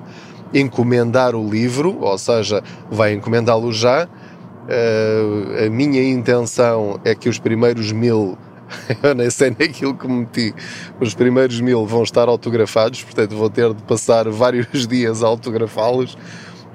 encomendar 0.53 1.35
o 1.35 1.49
livro, 1.49 1.99
ou 2.00 2.19
seja, 2.19 2.62
vai 2.91 3.12
encomendá-lo 3.12 3.73
já. 3.73 4.07
Uh, 4.07 5.67
a 5.67 5.71
minha 5.71 6.03
intenção 6.03 7.00
é 7.05 7.15
que 7.15 7.29
os 7.29 7.38
primeiros 7.38 7.93
mil, 7.93 8.37
eu 9.03 9.15
nem 9.15 9.31
sei 9.31 9.50
naquilo 9.50 9.95
que 9.95 10.09
meti, 10.09 10.55
os 11.00 11.15
primeiros 11.15 11.61
mil 11.61 11.87
vão 11.87 12.03
estar 12.03 12.29
autografados, 12.29 13.03
portanto 13.03 13.37
vou 13.37 13.49
ter 13.49 13.73
de 13.73 13.83
passar 13.85 14.29
vários 14.29 14.87
dias 14.88 15.23
a 15.23 15.26
autografá-los, 15.26 16.19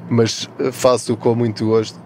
mas 0.09 0.49
faço 0.71 1.17
com 1.17 1.35
muito 1.35 1.65
gosto. 1.65 1.99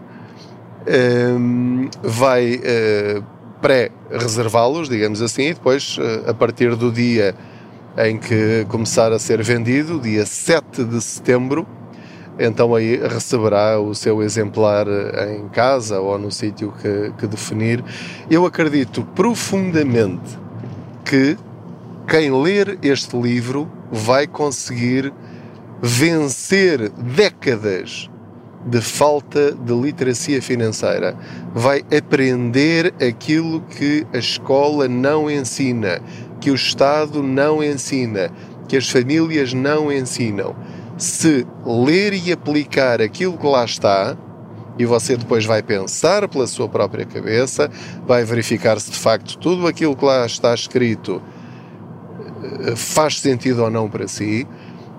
Uh, 0.81 1.89
vai 2.01 2.55
uh, 2.55 3.23
pré-reservá-los, 3.61 4.89
digamos 4.89 5.21
assim, 5.21 5.47
e 5.47 5.53
depois, 5.53 5.97
a 6.27 6.33
partir 6.33 6.75
do 6.75 6.91
dia 6.91 7.35
em 7.97 8.17
que 8.17 8.65
começar 8.67 9.11
a 9.11 9.19
ser 9.19 9.41
vendido, 9.41 9.99
dia 9.99 10.25
7 10.25 10.83
de 10.83 11.01
setembro. 11.01 11.65
Então 12.37 12.75
aí 12.75 12.97
receberá 12.97 13.79
o 13.79 13.95
seu 13.95 14.21
exemplar 14.21 14.85
em 15.29 15.47
casa 15.47 16.01
ou 16.01 16.17
no 16.19 16.29
sítio 16.29 16.73
que, 16.81 17.13
que 17.17 17.27
definir. 17.27 17.83
Eu 18.29 18.45
acredito 18.45 19.03
profundamente 19.15 20.37
que 21.05 21.37
quem 22.07 22.31
ler 22.31 22.77
este 22.81 23.15
livro 23.17 23.71
vai 23.89 24.27
conseguir 24.27 25.13
vencer 25.81 26.89
décadas 26.89 28.09
de 28.65 28.81
falta 28.81 29.51
de 29.51 29.73
literacia 29.73 30.41
financeira. 30.41 31.15
Vai 31.53 31.83
aprender 31.95 32.93
aquilo 32.95 33.61
que 33.61 34.05
a 34.11 34.17
escola 34.17 34.87
não 34.87 35.29
ensina, 35.29 36.01
que 36.45 36.51
o 36.51 36.55
Estado 36.55 37.23
não 37.23 37.63
ensina, 37.63 38.29
que 38.67 38.77
as 38.77 38.87
famílias 38.87 39.51
não 39.51 39.91
ensinam. 39.91 40.55
Se 40.95 41.43
ler 41.65 42.13
e 42.13 42.31
aplicar 42.31 43.01
aquilo 43.01 43.35
que 43.35 43.47
lá 43.47 43.65
está, 43.65 44.15
e 44.77 44.85
você 44.85 45.17
depois 45.17 45.43
vai 45.43 45.63
pensar 45.63 46.27
pela 46.27 46.45
sua 46.45 46.69
própria 46.69 47.03
cabeça, 47.03 47.67
vai 48.05 48.23
verificar 48.23 48.79
se 48.79 48.91
de 48.91 48.97
facto 48.99 49.39
tudo 49.39 49.65
aquilo 49.65 49.95
que 49.95 50.05
lá 50.05 50.23
está 50.23 50.53
escrito 50.53 51.19
eh, 52.67 52.75
faz 52.75 53.19
sentido 53.19 53.63
ou 53.63 53.71
não 53.71 53.89
para 53.89 54.07
si, 54.07 54.47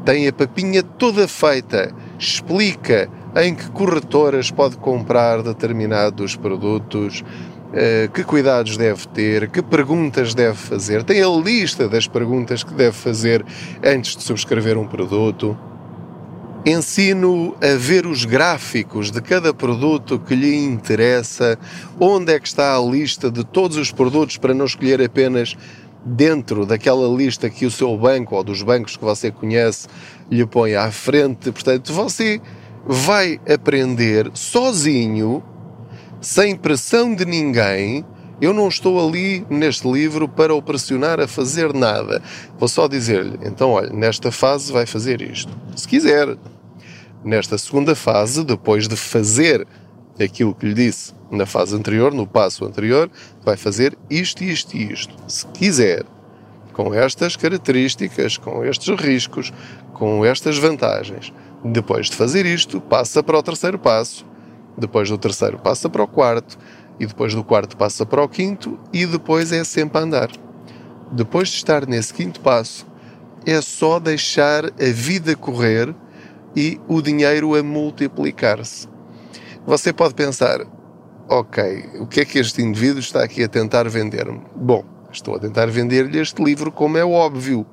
tem 0.04 0.26
a 0.26 0.32
papinha 0.32 0.82
toda 0.82 1.28
feita, 1.28 1.94
explica 2.18 3.08
em 3.36 3.54
que 3.54 3.70
corretoras 3.70 4.50
pode 4.50 4.76
comprar 4.78 5.44
determinados 5.44 6.34
produtos, 6.34 7.22
que 8.14 8.24
cuidados 8.24 8.76
deve 8.76 9.06
ter, 9.08 9.50
que 9.50 9.60
perguntas 9.62 10.34
deve 10.34 10.56
fazer, 10.56 11.04
tem 11.04 11.22
a 11.22 11.28
lista 11.28 11.88
das 11.88 12.06
perguntas 12.06 12.64
que 12.64 12.72
deve 12.72 12.96
fazer 12.96 13.44
antes 13.84 14.16
de 14.16 14.22
subscrever 14.22 14.78
um 14.78 14.86
produto. 14.86 15.56
Ensino 16.64 17.54
a 17.62 17.76
ver 17.76 18.06
os 18.06 18.24
gráficos 18.24 19.10
de 19.10 19.20
cada 19.20 19.54
produto 19.54 20.18
que 20.18 20.34
lhe 20.34 20.56
interessa, 20.56 21.56
onde 22.00 22.32
é 22.32 22.40
que 22.40 22.48
está 22.48 22.76
a 22.76 22.80
lista 22.80 23.30
de 23.30 23.44
todos 23.44 23.76
os 23.76 23.92
produtos 23.92 24.36
para 24.36 24.52
não 24.52 24.64
escolher 24.64 25.00
apenas 25.00 25.56
dentro 26.04 26.64
daquela 26.64 27.06
lista 27.08 27.50
que 27.50 27.66
o 27.66 27.70
seu 27.70 27.96
banco 27.96 28.34
ou 28.34 28.42
dos 28.42 28.62
bancos 28.62 28.96
que 28.96 29.04
você 29.04 29.30
conhece 29.30 29.86
lhe 30.30 30.46
põe 30.46 30.74
à 30.74 30.90
frente. 30.90 31.52
Portanto, 31.52 31.92
você 31.92 32.40
vai 32.84 33.40
aprender 33.48 34.30
sozinho, 34.34 35.42
sem 36.20 36.56
pressão 36.56 37.14
de 37.14 37.24
ninguém. 37.24 38.04
Eu 38.40 38.52
não 38.52 38.68
estou 38.68 39.08
ali 39.08 39.46
neste 39.48 39.90
livro 39.90 40.28
para 40.28 40.54
o 40.54 40.60
pressionar 40.60 41.20
a 41.20 41.26
fazer 41.26 41.72
nada. 41.72 42.22
Vou 42.58 42.68
só 42.68 42.86
dizer-lhe: 42.86 43.38
então, 43.42 43.70
olha, 43.70 43.90
nesta 43.90 44.30
fase 44.30 44.72
vai 44.72 44.84
fazer 44.84 45.22
isto. 45.22 45.52
Se 45.74 45.88
quiser, 45.88 46.36
nesta 47.24 47.56
segunda 47.56 47.94
fase, 47.94 48.44
depois 48.44 48.86
de 48.86 48.96
fazer 48.96 49.66
aquilo 50.22 50.54
que 50.54 50.66
lhe 50.66 50.74
disse 50.74 51.14
na 51.30 51.46
fase 51.46 51.74
anterior, 51.74 52.12
no 52.12 52.26
passo 52.26 52.64
anterior, 52.64 53.10
vai 53.44 53.56
fazer 53.56 53.96
isto, 54.08 54.44
isto 54.44 54.76
e 54.76 54.92
isto. 54.92 55.14
Se 55.26 55.46
quiser, 55.48 56.04
com 56.72 56.92
estas 56.92 57.36
características, 57.36 58.36
com 58.36 58.64
estes 58.64 58.94
riscos, 59.00 59.52
com 59.94 60.24
estas 60.24 60.58
vantagens. 60.58 61.32
Depois 61.64 62.10
de 62.10 62.16
fazer 62.16 62.44
isto, 62.44 62.80
passa 62.80 63.22
para 63.22 63.38
o 63.38 63.42
terceiro 63.42 63.78
passo. 63.78 64.26
Depois 64.76 65.08
do 65.08 65.18
terceiro, 65.18 65.58
passa 65.58 65.88
para 65.88 66.02
o 66.02 66.08
quarto. 66.08 66.58
E 66.98 67.06
depois 67.06 67.34
do 67.34 67.44
quarto, 67.44 67.76
passa 67.76 68.06
para 68.06 68.22
o 68.22 68.28
quinto. 68.28 68.78
E 68.92 69.06
depois 69.06 69.52
é 69.52 69.64
sempre 69.64 69.98
a 69.98 70.02
andar. 70.02 70.30
Depois 71.12 71.48
de 71.48 71.56
estar 71.56 71.86
nesse 71.86 72.12
quinto 72.12 72.40
passo, 72.40 72.86
é 73.46 73.60
só 73.60 74.00
deixar 74.00 74.66
a 74.66 74.92
vida 74.92 75.36
correr 75.36 75.94
e 76.56 76.80
o 76.88 77.00
dinheiro 77.00 77.54
a 77.54 77.62
multiplicar-se. 77.62 78.88
Você 79.64 79.92
pode 79.92 80.14
pensar, 80.14 80.60
ok, 81.28 81.90
o 82.00 82.06
que 82.06 82.20
é 82.20 82.24
que 82.24 82.38
este 82.38 82.62
indivíduo 82.62 82.98
está 82.98 83.22
aqui 83.22 83.44
a 83.44 83.48
tentar 83.48 83.88
vender-me? 83.88 84.40
Bom, 84.54 84.84
estou 85.12 85.36
a 85.36 85.38
tentar 85.38 85.66
vender-lhe 85.66 86.18
este 86.18 86.42
livro 86.42 86.72
como 86.72 86.96
é 86.98 87.04
óbvio, 87.04 87.66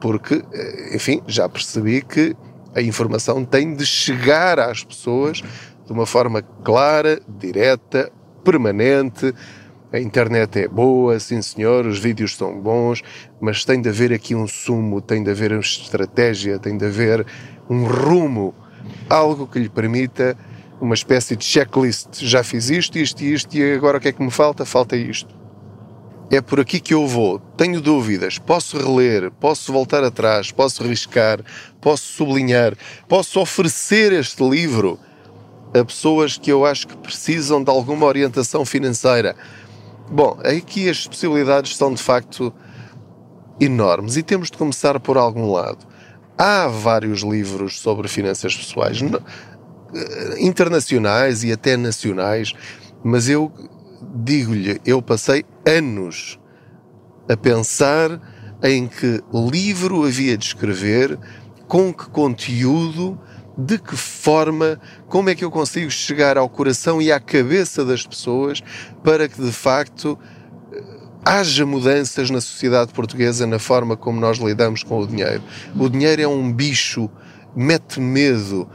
porque, 0.00 0.44
eh, 0.52 0.94
enfim, 0.94 1.22
já 1.26 1.48
percebi 1.48 2.02
que 2.02 2.36
a 2.74 2.82
informação 2.82 3.44
tem 3.44 3.74
de 3.74 3.86
chegar 3.86 4.58
às 4.58 4.84
pessoas 4.84 5.42
de 5.86 5.92
uma 5.92 6.06
forma 6.06 6.42
clara, 6.42 7.20
direta, 7.28 8.10
permanente, 8.42 9.34
a 9.92 10.00
internet 10.00 10.58
é 10.58 10.66
boa, 10.66 11.20
sim 11.20 11.40
senhor, 11.40 11.86
os 11.86 12.00
vídeos 12.00 12.36
são 12.36 12.60
bons, 12.60 13.00
mas 13.40 13.64
tem 13.64 13.80
de 13.80 13.88
haver 13.88 14.12
aqui 14.12 14.34
um 14.34 14.48
sumo, 14.48 15.00
tem 15.00 15.22
de 15.22 15.30
haver 15.30 15.52
uma 15.52 15.60
estratégia, 15.60 16.58
tem 16.58 16.76
de 16.76 16.84
haver 16.84 17.24
um 17.70 17.84
rumo, 17.84 18.52
algo 19.08 19.46
que 19.46 19.58
lhe 19.58 19.68
permita 19.68 20.36
uma 20.80 20.94
espécie 20.94 21.36
de 21.36 21.44
checklist. 21.44 22.24
Já 22.24 22.42
fiz 22.42 22.70
isto, 22.70 22.98
isto 22.98 23.22
e 23.22 23.32
isto, 23.32 23.56
e 23.56 23.72
agora 23.72 23.98
o 23.98 24.00
que 24.00 24.08
é 24.08 24.12
que 24.12 24.22
me 24.22 24.32
falta? 24.32 24.64
Falta 24.64 24.96
isto. 24.96 25.32
É 26.28 26.40
por 26.40 26.58
aqui 26.58 26.80
que 26.80 26.94
eu 26.94 27.06
vou. 27.06 27.38
Tenho 27.56 27.80
dúvidas, 27.80 28.36
posso 28.36 28.76
reler, 28.76 29.30
posso 29.30 29.72
voltar 29.72 30.02
atrás, 30.02 30.50
posso 30.50 30.82
riscar, 30.82 31.40
posso 31.80 32.02
sublinhar, 32.02 32.74
posso 33.06 33.38
oferecer 33.38 34.12
este 34.12 34.42
livro 34.42 34.98
a 35.74 35.84
pessoas 35.84 36.38
que 36.38 36.50
eu 36.50 36.64
acho 36.64 36.86
que 36.86 36.96
precisam 36.96 37.62
de 37.62 37.70
alguma 37.70 38.06
orientação 38.06 38.64
financeira 38.64 39.34
Bom, 40.10 40.38
aqui 40.44 40.88
as 40.88 41.06
possibilidades 41.06 41.76
são 41.76 41.92
de 41.92 42.02
facto 42.02 42.52
enormes 43.58 44.16
e 44.16 44.22
temos 44.22 44.50
de 44.50 44.58
começar 44.58 45.00
por 45.00 45.16
algum 45.16 45.50
lado. 45.50 45.78
Há 46.36 46.68
vários 46.68 47.22
livros 47.22 47.80
sobre 47.80 48.06
finanças 48.06 48.54
pessoais, 48.54 49.00
eh, 49.02 50.36
internacionais 50.40 51.42
e 51.42 51.52
até 51.52 51.76
nacionais, 51.76 52.52
mas 53.02 53.28
eu 53.28 53.50
digo-lhe, 54.14 54.78
eu 54.84 55.00
passei 55.00 55.44
anos 55.66 56.38
a 57.28 57.36
pensar 57.36 58.20
em 58.62 58.86
que 58.86 59.22
livro 59.32 60.04
havia 60.04 60.36
de 60.36 60.44
escrever, 60.44 61.18
com 61.66 61.94
que 61.94 62.10
conteúdo 62.10 63.18
de 63.56 63.78
que 63.78 63.96
forma, 63.96 64.80
como 65.08 65.30
é 65.30 65.34
que 65.34 65.44
eu 65.44 65.50
consigo 65.50 65.90
chegar 65.90 66.36
ao 66.36 66.48
coração 66.48 67.00
e 67.00 67.12
à 67.12 67.20
cabeça 67.20 67.84
das 67.84 68.06
pessoas 68.06 68.60
para 69.02 69.28
que 69.28 69.40
de 69.40 69.52
facto 69.52 70.18
eh, 70.72 70.82
haja 71.24 71.64
mudanças 71.64 72.30
na 72.30 72.40
sociedade 72.40 72.92
portuguesa 72.92 73.46
na 73.46 73.58
forma 73.58 73.96
como 73.96 74.20
nós 74.20 74.38
lidamos 74.38 74.82
com 74.82 74.98
o 74.98 75.06
dinheiro. 75.06 75.42
O 75.78 75.88
dinheiro 75.88 76.22
é 76.22 76.28
um 76.28 76.52
bicho, 76.52 77.08
mete 77.54 78.00
medo, 78.00 78.68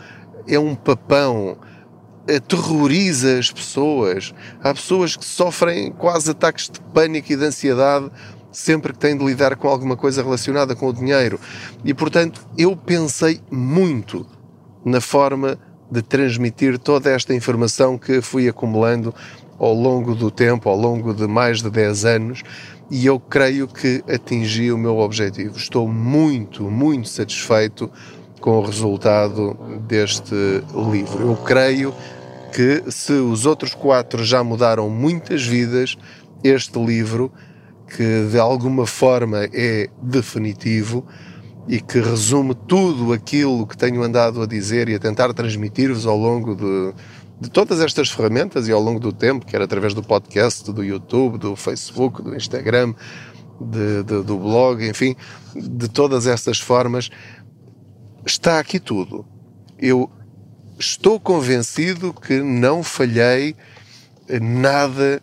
é 0.48 0.58
um 0.58 0.76
papão, 0.76 1.58
aterroriza 2.34 3.38
as 3.38 3.52
pessoas. 3.52 4.34
Há 4.64 4.74
pessoas 4.74 5.18
que 5.18 5.26
sofrem 5.26 5.92
quase 5.92 6.32
ataques 6.32 6.70
de 6.70 6.80
pânico 6.94 7.34
e 7.34 7.36
de 7.36 7.44
ansiedade 7.44 8.10
sempre 8.52 8.94
que 8.94 9.00
têm 9.00 9.16
de 9.16 9.24
lidar 9.24 9.56
com 9.58 9.68
alguma 9.68 9.96
coisa 9.96 10.24
relacionada 10.24 10.76
com 10.76 10.88
o 10.88 10.94
dinheiro. 10.94 11.40
E 11.84 11.94
portanto, 11.94 12.48
eu 12.58 12.76
pensei 12.76 13.42
muito 13.52 14.26
na 14.84 15.02
forma 15.02 15.58
de 15.92 16.02
transmitir 16.02 16.78
toda 16.78 17.10
esta 17.10 17.34
informação 17.34 17.98
que 17.98 18.22
fui 18.22 18.48
acumulando 18.48 19.14
ao 19.58 19.74
longo 19.74 20.16
do 20.16 20.32
tempo, 20.32 20.70
ao 20.70 20.78
longo 20.78 21.14
de 21.14 21.28
mais 21.28 21.62
de 21.62 21.70
10 21.70 22.06
anos, 22.06 22.44
e 22.90 23.06
eu 23.06 23.20
creio 23.20 23.68
que 23.68 24.04
atingi 24.08 24.72
o 24.72 24.78
meu 24.78 24.98
objetivo. 25.00 25.58
Estou 25.58 25.88
muito, 25.88 26.64
muito 26.64 27.10
satisfeito 27.10 27.92
com 28.40 28.58
o 28.58 28.66
resultado 28.66 29.54
deste 29.88 30.34
livro. 30.92 31.30
Eu 31.30 31.36
creio 31.36 31.94
que 32.54 32.84
se 32.90 33.14
os 33.14 33.46
outros 33.46 33.76
quatro 33.76 34.24
já 34.24 34.44
mudaram 34.44 34.90
muitas 34.90 35.46
vidas, 35.46 35.98
este 36.44 36.80
livro, 36.80 37.32
que 37.96 38.28
de 38.32 38.40
alguma 38.40 38.88
forma 38.88 39.48
é 39.54 39.90
definitivo, 40.02 41.06
e 41.70 41.80
que 41.80 42.00
resume 42.00 42.56
tudo 42.56 43.14
aquilo 43.14 43.68
que 43.68 43.78
tenho 43.78 44.02
andado 44.02 44.42
a 44.42 44.48
dizer 44.48 44.90
e 44.90 44.96
a 44.96 45.00
tentar 45.00 45.32
transmitir-vos 45.36 46.08
ao 46.08 46.18
longo 46.18 46.56
de, 46.56 46.96
de 47.40 47.48
todas 47.48 47.80
estas 47.80 48.10
ferramentas 48.10 48.68
e 48.68 48.72
ao 48.72 48.82
longo 48.82 49.00
do 49.00 49.14
tempo, 49.14 49.46
quer 49.46 49.62
através 49.62 49.94
do 49.94 50.02
podcast, 50.02 50.72
do 50.72 50.84
YouTube, 50.84 51.38
do 51.38 51.56
Facebook, 51.56 52.24
do 52.24 52.36
Instagram, 52.36 52.96
de, 53.62 54.02
de, 54.02 54.24
do 54.24 54.38
blog, 54.40 54.84
enfim, 54.84 55.16
de 55.56 55.88
todas 55.88 56.26
estas 56.26 56.60
formas, 56.60 57.12
está 58.26 58.58
aqui 58.58 58.80
tudo. 58.80 59.24
Eu 59.78 60.10
estou 60.80 61.20
convencido 61.20 62.12
que 62.14 62.42
não 62.42 62.82
falhei 62.82 63.56
nada 64.42 65.22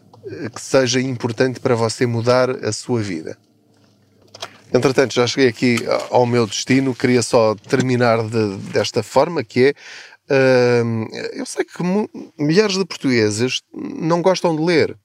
que 0.54 0.60
seja 0.60 1.00
importante 1.00 1.58
para 1.58 1.74
você 1.74 2.06
mudar 2.06 2.50
a 2.64 2.70
sua 2.70 3.02
vida. 3.02 3.36
Entretanto, 4.72 5.14
já 5.14 5.26
cheguei 5.26 5.48
aqui 5.48 5.76
ao 6.10 6.26
meu 6.26 6.46
destino, 6.46 6.94
queria 6.94 7.22
só 7.22 7.54
terminar 7.54 8.22
de, 8.28 8.56
desta 8.72 9.02
forma, 9.02 9.44
que 9.44 9.74
é, 10.28 10.74
uh, 10.74 11.16
eu 11.32 11.46
sei 11.46 11.64
que 11.64 11.82
milhares 12.38 12.76
de 12.76 12.84
portugueses 12.84 13.62
não 13.72 14.20
gostam 14.20 14.56
de 14.56 14.62
ler. 14.62 14.98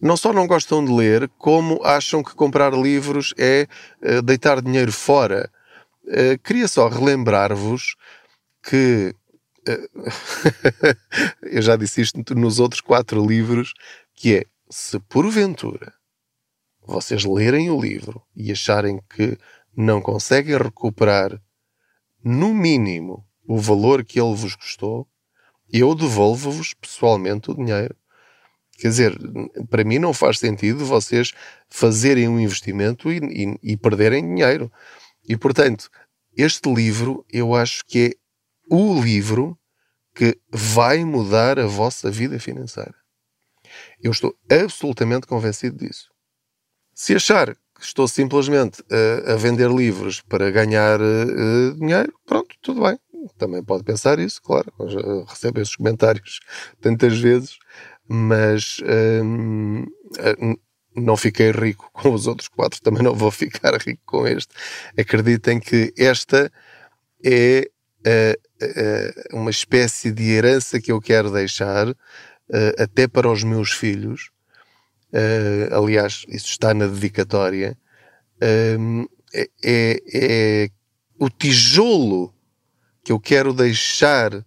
Não 0.00 0.16
só 0.16 0.32
não 0.32 0.46
gostam 0.46 0.84
de 0.84 0.92
ler, 0.92 1.28
como 1.38 1.84
acham 1.84 2.22
que 2.22 2.34
comprar 2.34 2.72
livros 2.72 3.34
é 3.36 3.66
uh, 4.02 4.22
deitar 4.22 4.62
dinheiro 4.62 4.92
fora. 4.92 5.50
Uh, 6.04 6.38
queria 6.42 6.66
só 6.66 6.88
relembrar-vos 6.88 7.94
que 8.62 9.14
eu 11.42 11.60
já 11.60 11.76
disse 11.76 12.00
isto 12.00 12.34
nos 12.34 12.58
outros 12.58 12.80
quatro 12.80 13.24
livros, 13.24 13.74
que 14.14 14.36
é 14.36 14.44
se 14.70 14.98
porventura 15.00 15.97
vocês 16.88 17.24
lerem 17.24 17.70
o 17.70 17.80
livro 17.80 18.22
e 18.34 18.50
acharem 18.50 19.00
que 19.14 19.36
não 19.76 20.00
conseguem 20.00 20.56
recuperar, 20.56 21.40
no 22.24 22.54
mínimo, 22.54 23.24
o 23.46 23.58
valor 23.58 24.04
que 24.04 24.18
ele 24.18 24.34
vos 24.34 24.56
custou, 24.56 25.06
eu 25.70 25.94
devolvo-vos 25.94 26.72
pessoalmente 26.74 27.50
o 27.50 27.54
dinheiro. 27.54 27.94
Quer 28.78 28.88
dizer, 28.88 29.18
para 29.68 29.84
mim 29.84 29.98
não 29.98 30.14
faz 30.14 30.38
sentido 30.38 30.84
vocês 30.84 31.32
fazerem 31.68 32.26
um 32.26 32.40
investimento 32.40 33.12
e, 33.12 33.18
e, 33.18 33.72
e 33.72 33.76
perderem 33.76 34.22
dinheiro. 34.22 34.72
E 35.28 35.36
portanto, 35.36 35.90
este 36.36 36.72
livro 36.72 37.24
eu 37.30 37.54
acho 37.54 37.84
que 37.86 38.06
é 38.06 38.74
o 38.74 39.00
livro 39.00 39.58
que 40.14 40.38
vai 40.50 41.04
mudar 41.04 41.58
a 41.58 41.66
vossa 41.66 42.10
vida 42.10 42.40
financeira. 42.40 42.94
Eu 44.02 44.10
estou 44.10 44.34
absolutamente 44.50 45.26
convencido 45.26 45.76
disso. 45.76 46.10
Se 47.00 47.14
achar 47.14 47.54
que 47.54 47.84
estou 47.84 48.08
simplesmente 48.08 48.82
a, 48.90 49.34
a 49.34 49.36
vender 49.36 49.70
livros 49.70 50.20
para 50.20 50.50
ganhar 50.50 51.00
uh, 51.00 51.74
dinheiro, 51.78 52.12
pronto, 52.26 52.56
tudo 52.60 52.82
bem. 52.82 52.98
Também 53.38 53.62
pode 53.62 53.84
pensar 53.84 54.18
isso, 54.18 54.42
claro. 54.42 54.72
Recebo 55.28 55.60
esses 55.60 55.76
comentários 55.76 56.40
tantas 56.82 57.16
vezes, 57.16 57.56
mas 58.08 58.78
um, 59.22 59.86
não 60.96 61.16
fiquei 61.16 61.52
rico 61.52 61.88
com 61.94 62.12
os 62.12 62.26
outros 62.26 62.48
quatro, 62.48 62.82
também 62.82 63.04
não 63.04 63.14
vou 63.14 63.30
ficar 63.30 63.74
rico 63.80 64.02
com 64.04 64.26
este. 64.26 64.52
Acreditem 64.98 65.60
que 65.60 65.94
esta 65.96 66.50
é 67.24 67.70
uh, 68.08 69.36
uma 69.36 69.50
espécie 69.50 70.10
de 70.10 70.32
herança 70.32 70.80
que 70.80 70.90
eu 70.90 71.00
quero 71.00 71.30
deixar, 71.30 71.94
até 72.76 73.06
para 73.06 73.30
os 73.30 73.44
meus 73.44 73.70
filhos. 73.70 74.32
Aliás, 75.72 76.24
isso 76.28 76.48
está 76.48 76.74
na 76.74 76.86
dedicatória. 76.86 77.76
Ehm, 78.40 79.04
é, 79.34 79.48
é, 80.14 80.68
o 81.18 81.28
tijolo 81.28 82.32
que 83.04 83.12
eu 83.12 83.20
quero 83.20 83.52
deixar 83.52 84.44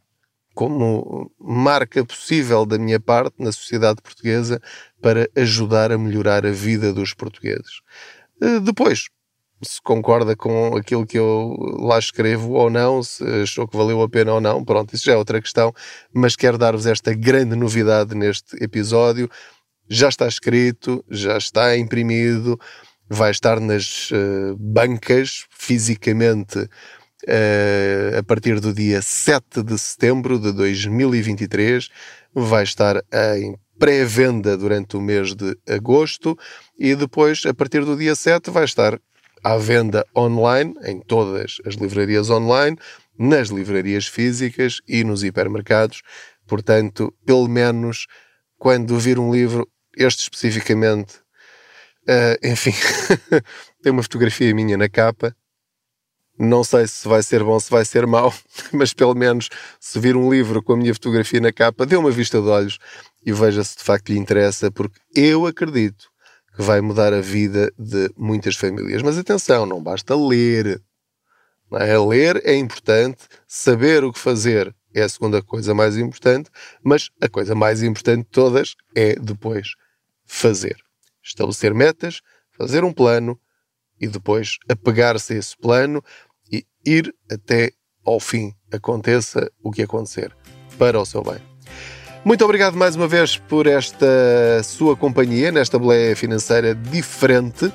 como 0.53 1.31
marca 1.39 2.05
possível 2.05 2.65
da 2.65 2.77
minha 2.77 2.99
parte 2.99 3.35
na 3.39 3.51
sociedade 3.51 4.01
portuguesa 4.01 4.61
para 5.01 5.29
ajudar 5.35 5.91
a 5.91 5.97
melhorar 5.97 6.45
a 6.45 6.51
vida 6.51 6.93
dos 6.93 7.13
portugueses. 7.13 7.81
Depois, 8.63 9.07
se 9.63 9.81
concorda 9.81 10.35
com 10.35 10.75
aquilo 10.75 11.05
que 11.05 11.17
eu 11.17 11.55
lá 11.79 11.99
escrevo 11.99 12.51
ou 12.53 12.69
não, 12.69 13.03
se 13.03 13.23
achou 13.43 13.67
que 13.67 13.77
valeu 13.77 14.01
a 14.01 14.09
pena 14.09 14.33
ou 14.33 14.41
não, 14.41 14.63
pronto, 14.63 14.93
isso 14.95 15.05
já 15.05 15.13
é 15.13 15.17
outra 15.17 15.41
questão, 15.41 15.73
mas 16.13 16.35
quero 16.35 16.57
dar-vos 16.57 16.85
esta 16.85 17.13
grande 17.13 17.55
novidade 17.55 18.15
neste 18.15 18.61
episódio. 18.63 19.29
Já 19.93 20.07
está 20.07 20.25
escrito, 20.25 21.03
já 21.09 21.37
está 21.37 21.77
imprimido, 21.77 22.57
vai 23.09 23.29
estar 23.29 23.59
nas 23.59 24.09
uh, 24.11 24.55
bancas 24.57 25.43
fisicamente 25.49 26.59
uh, 26.59 28.17
a 28.17 28.23
partir 28.23 28.61
do 28.61 28.73
dia 28.73 29.01
7 29.01 29.61
de 29.61 29.77
setembro 29.77 30.39
de 30.39 30.53
2023, 30.53 31.89
vai 32.33 32.63
estar 32.63 33.03
em 33.35 33.57
pré-venda 33.77 34.55
durante 34.55 34.95
o 34.95 35.01
mês 35.01 35.35
de 35.35 35.57
agosto 35.67 36.37
e 36.79 36.95
depois, 36.95 37.45
a 37.45 37.53
partir 37.53 37.83
do 37.83 37.97
dia 37.97 38.15
7, 38.15 38.49
vai 38.49 38.63
estar 38.63 38.97
à 39.43 39.57
venda 39.57 40.05
online, 40.15 40.73
em 40.85 41.01
todas 41.01 41.57
as 41.65 41.73
livrarias 41.73 42.29
online, 42.29 42.77
nas 43.19 43.49
livrarias 43.49 44.07
físicas 44.07 44.79
e 44.87 45.03
nos 45.03 45.21
hipermercados. 45.21 46.01
Portanto, 46.47 47.13
pelo 47.25 47.49
menos 47.49 48.07
quando 48.57 48.97
vir 48.99 49.17
um 49.17 49.33
livro, 49.33 49.67
este 49.95 50.23
especificamente, 50.23 51.15
uh, 52.07 52.47
enfim, 52.47 52.73
tem 53.81 53.91
uma 53.91 54.03
fotografia 54.03 54.53
minha 54.53 54.77
na 54.77 54.89
capa. 54.89 55.35
Não 56.39 56.63
sei 56.63 56.87
se 56.87 57.07
vai 57.07 57.21
ser 57.21 57.43
bom, 57.43 57.59
se 57.59 57.69
vai 57.69 57.85
ser 57.85 58.07
mau, 58.07 58.33
mas 58.73 58.93
pelo 58.93 59.13
menos 59.13 59.49
se 59.79 59.99
vir 59.99 60.15
um 60.15 60.31
livro 60.31 60.63
com 60.63 60.73
a 60.73 60.77
minha 60.77 60.93
fotografia 60.93 61.39
na 61.39 61.51
capa, 61.51 61.85
dê 61.85 61.95
uma 61.95 62.09
vista 62.09 62.41
de 62.41 62.47
olhos 62.47 62.79
e 63.23 63.31
veja 63.31 63.63
se 63.63 63.77
de 63.77 63.83
facto 63.83 64.09
lhe 64.09 64.17
interessa, 64.17 64.71
porque 64.71 64.99
eu 65.15 65.45
acredito 65.45 66.09
que 66.55 66.61
vai 66.61 66.81
mudar 66.81 67.13
a 67.13 67.21
vida 67.21 67.71
de 67.77 68.11
muitas 68.17 68.55
famílias. 68.55 69.01
Mas 69.01 69.17
atenção, 69.17 69.65
não 69.65 69.81
basta 69.81 70.15
ler. 70.15 70.81
Não 71.69 71.79
é? 71.79 71.97
Ler 71.97 72.41
é 72.43 72.55
importante, 72.55 73.19
saber 73.47 74.03
o 74.03 74.11
que 74.11 74.19
fazer 74.19 74.75
é 74.93 75.03
a 75.03 75.09
segunda 75.09 75.41
coisa 75.41 75.73
mais 75.73 75.97
importante, 75.97 76.49
mas 76.83 77.09
a 77.21 77.29
coisa 77.29 77.55
mais 77.55 77.83
importante 77.83 78.23
de 78.23 78.29
todas 78.31 78.75
é 78.95 79.15
depois 79.15 79.69
fazer. 80.25 80.77
Estabelecer 81.23 81.73
metas, 81.73 82.21
fazer 82.57 82.83
um 82.83 82.93
plano 82.93 83.39
e 83.99 84.07
depois 84.07 84.57
apegar-se 84.69 85.33
a 85.33 85.37
esse 85.37 85.55
plano 85.57 86.03
e 86.51 86.65
ir 86.85 87.13
até 87.31 87.71
ao 88.03 88.19
fim, 88.19 88.53
aconteça 88.71 89.51
o 89.63 89.71
que 89.71 89.83
acontecer, 89.83 90.35
para 90.77 90.99
o 90.99 91.05
seu 91.05 91.23
bem. 91.23 91.39
Muito 92.23 92.43
obrigado 92.43 92.75
mais 92.75 92.95
uma 92.95 93.07
vez 93.07 93.37
por 93.37 93.67
esta 93.67 94.61
sua 94.63 94.95
companhia 94.95 95.51
nesta 95.51 95.77
boleia 95.77 96.15
financeira 96.15 96.75
diferente, 96.75 97.71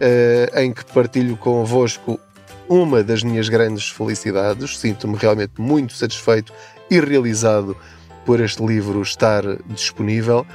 eh, 0.00 0.50
em 0.62 0.72
que 0.72 0.84
partilho 0.86 1.36
convosco 1.36 2.18
uma 2.68 3.02
das 3.02 3.22
minhas 3.22 3.48
grandes 3.48 3.88
felicidades. 3.88 4.78
Sinto-me 4.78 5.16
realmente 5.16 5.60
muito 5.60 5.92
satisfeito 5.94 6.52
e 6.90 7.00
realizado 7.00 7.76
por 8.24 8.40
este 8.40 8.64
livro 8.64 9.02
estar 9.02 9.42
disponível, 9.66 10.46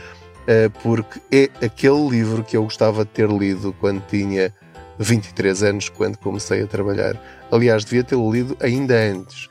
eh, 0.47 0.69
porque 0.81 1.19
é 1.31 1.65
aquele 1.65 2.09
livro 2.09 2.43
que 2.43 2.57
eu 2.57 2.63
gostava 2.63 3.05
de 3.05 3.11
ter 3.11 3.29
lido 3.29 3.75
quando 3.79 4.01
tinha 4.07 4.53
23 4.97 5.63
anos, 5.63 5.89
quando 5.89 6.17
comecei 6.17 6.63
a 6.63 6.67
trabalhar. 6.67 7.15
Aliás, 7.51 7.85
devia 7.85 8.03
tê-lo 8.03 8.31
lido 8.31 8.57
ainda 8.59 8.95
antes 8.95 9.49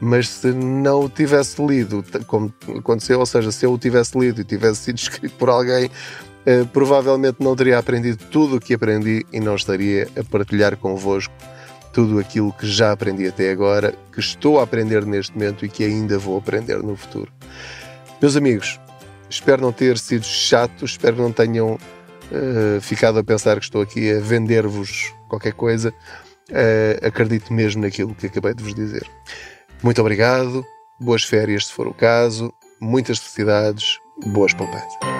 mas 0.00 0.28
se 0.28 0.52
não 0.52 1.04
o 1.04 1.08
tivesse 1.08 1.64
lido, 1.64 2.04
como 2.26 2.52
aconteceu, 2.78 3.18
ou 3.18 3.26
seja, 3.26 3.50
se 3.50 3.64
eu 3.64 3.72
o 3.72 3.78
tivesse 3.78 4.18
lido 4.18 4.40
e 4.40 4.44
tivesse 4.44 4.84
sido 4.84 4.98
escrito 5.00 5.34
por 5.36 5.48
alguém, 5.48 5.90
eh, 6.44 6.64
provavelmente 6.72 7.38
não 7.40 7.56
teria 7.56 7.78
aprendido 7.78 8.24
tudo 8.30 8.56
o 8.56 8.60
que 8.60 8.74
aprendi 8.74 9.24
e 9.32 9.40
não 9.40 9.56
estaria 9.56 10.08
a 10.18 10.22
partilhar 10.22 10.76
convosco 10.76 11.32
tudo 11.96 12.18
aquilo 12.18 12.52
que 12.52 12.66
já 12.66 12.92
aprendi 12.92 13.26
até 13.26 13.50
agora, 13.50 13.94
que 14.12 14.20
estou 14.20 14.60
a 14.60 14.64
aprender 14.64 15.06
neste 15.06 15.32
momento 15.32 15.64
e 15.64 15.68
que 15.70 15.82
ainda 15.82 16.18
vou 16.18 16.36
aprender 16.36 16.82
no 16.82 16.94
futuro. 16.94 17.32
Meus 18.20 18.36
amigos, 18.36 18.78
espero 19.30 19.62
não 19.62 19.72
ter 19.72 19.96
sido 19.96 20.26
chato, 20.26 20.84
espero 20.84 21.16
que 21.16 21.22
não 21.22 21.32
tenham 21.32 21.72
uh, 21.72 22.80
ficado 22.82 23.18
a 23.18 23.24
pensar 23.24 23.56
que 23.56 23.64
estou 23.64 23.80
aqui 23.80 24.12
a 24.12 24.20
vender-vos 24.20 25.10
qualquer 25.26 25.54
coisa. 25.54 25.88
Uh, 26.50 27.06
acredito 27.06 27.50
mesmo 27.50 27.80
naquilo 27.80 28.14
que 28.14 28.26
acabei 28.26 28.52
de 28.52 28.62
vos 28.62 28.74
dizer. 28.74 29.08
Muito 29.82 29.98
obrigado, 29.98 30.62
boas 31.00 31.24
férias 31.24 31.68
se 31.68 31.72
for 31.72 31.88
o 31.88 31.94
caso, 31.94 32.52
muitas 32.78 33.18
felicidades, 33.18 33.98
boas 34.34 34.52
poupanças. 34.52 35.15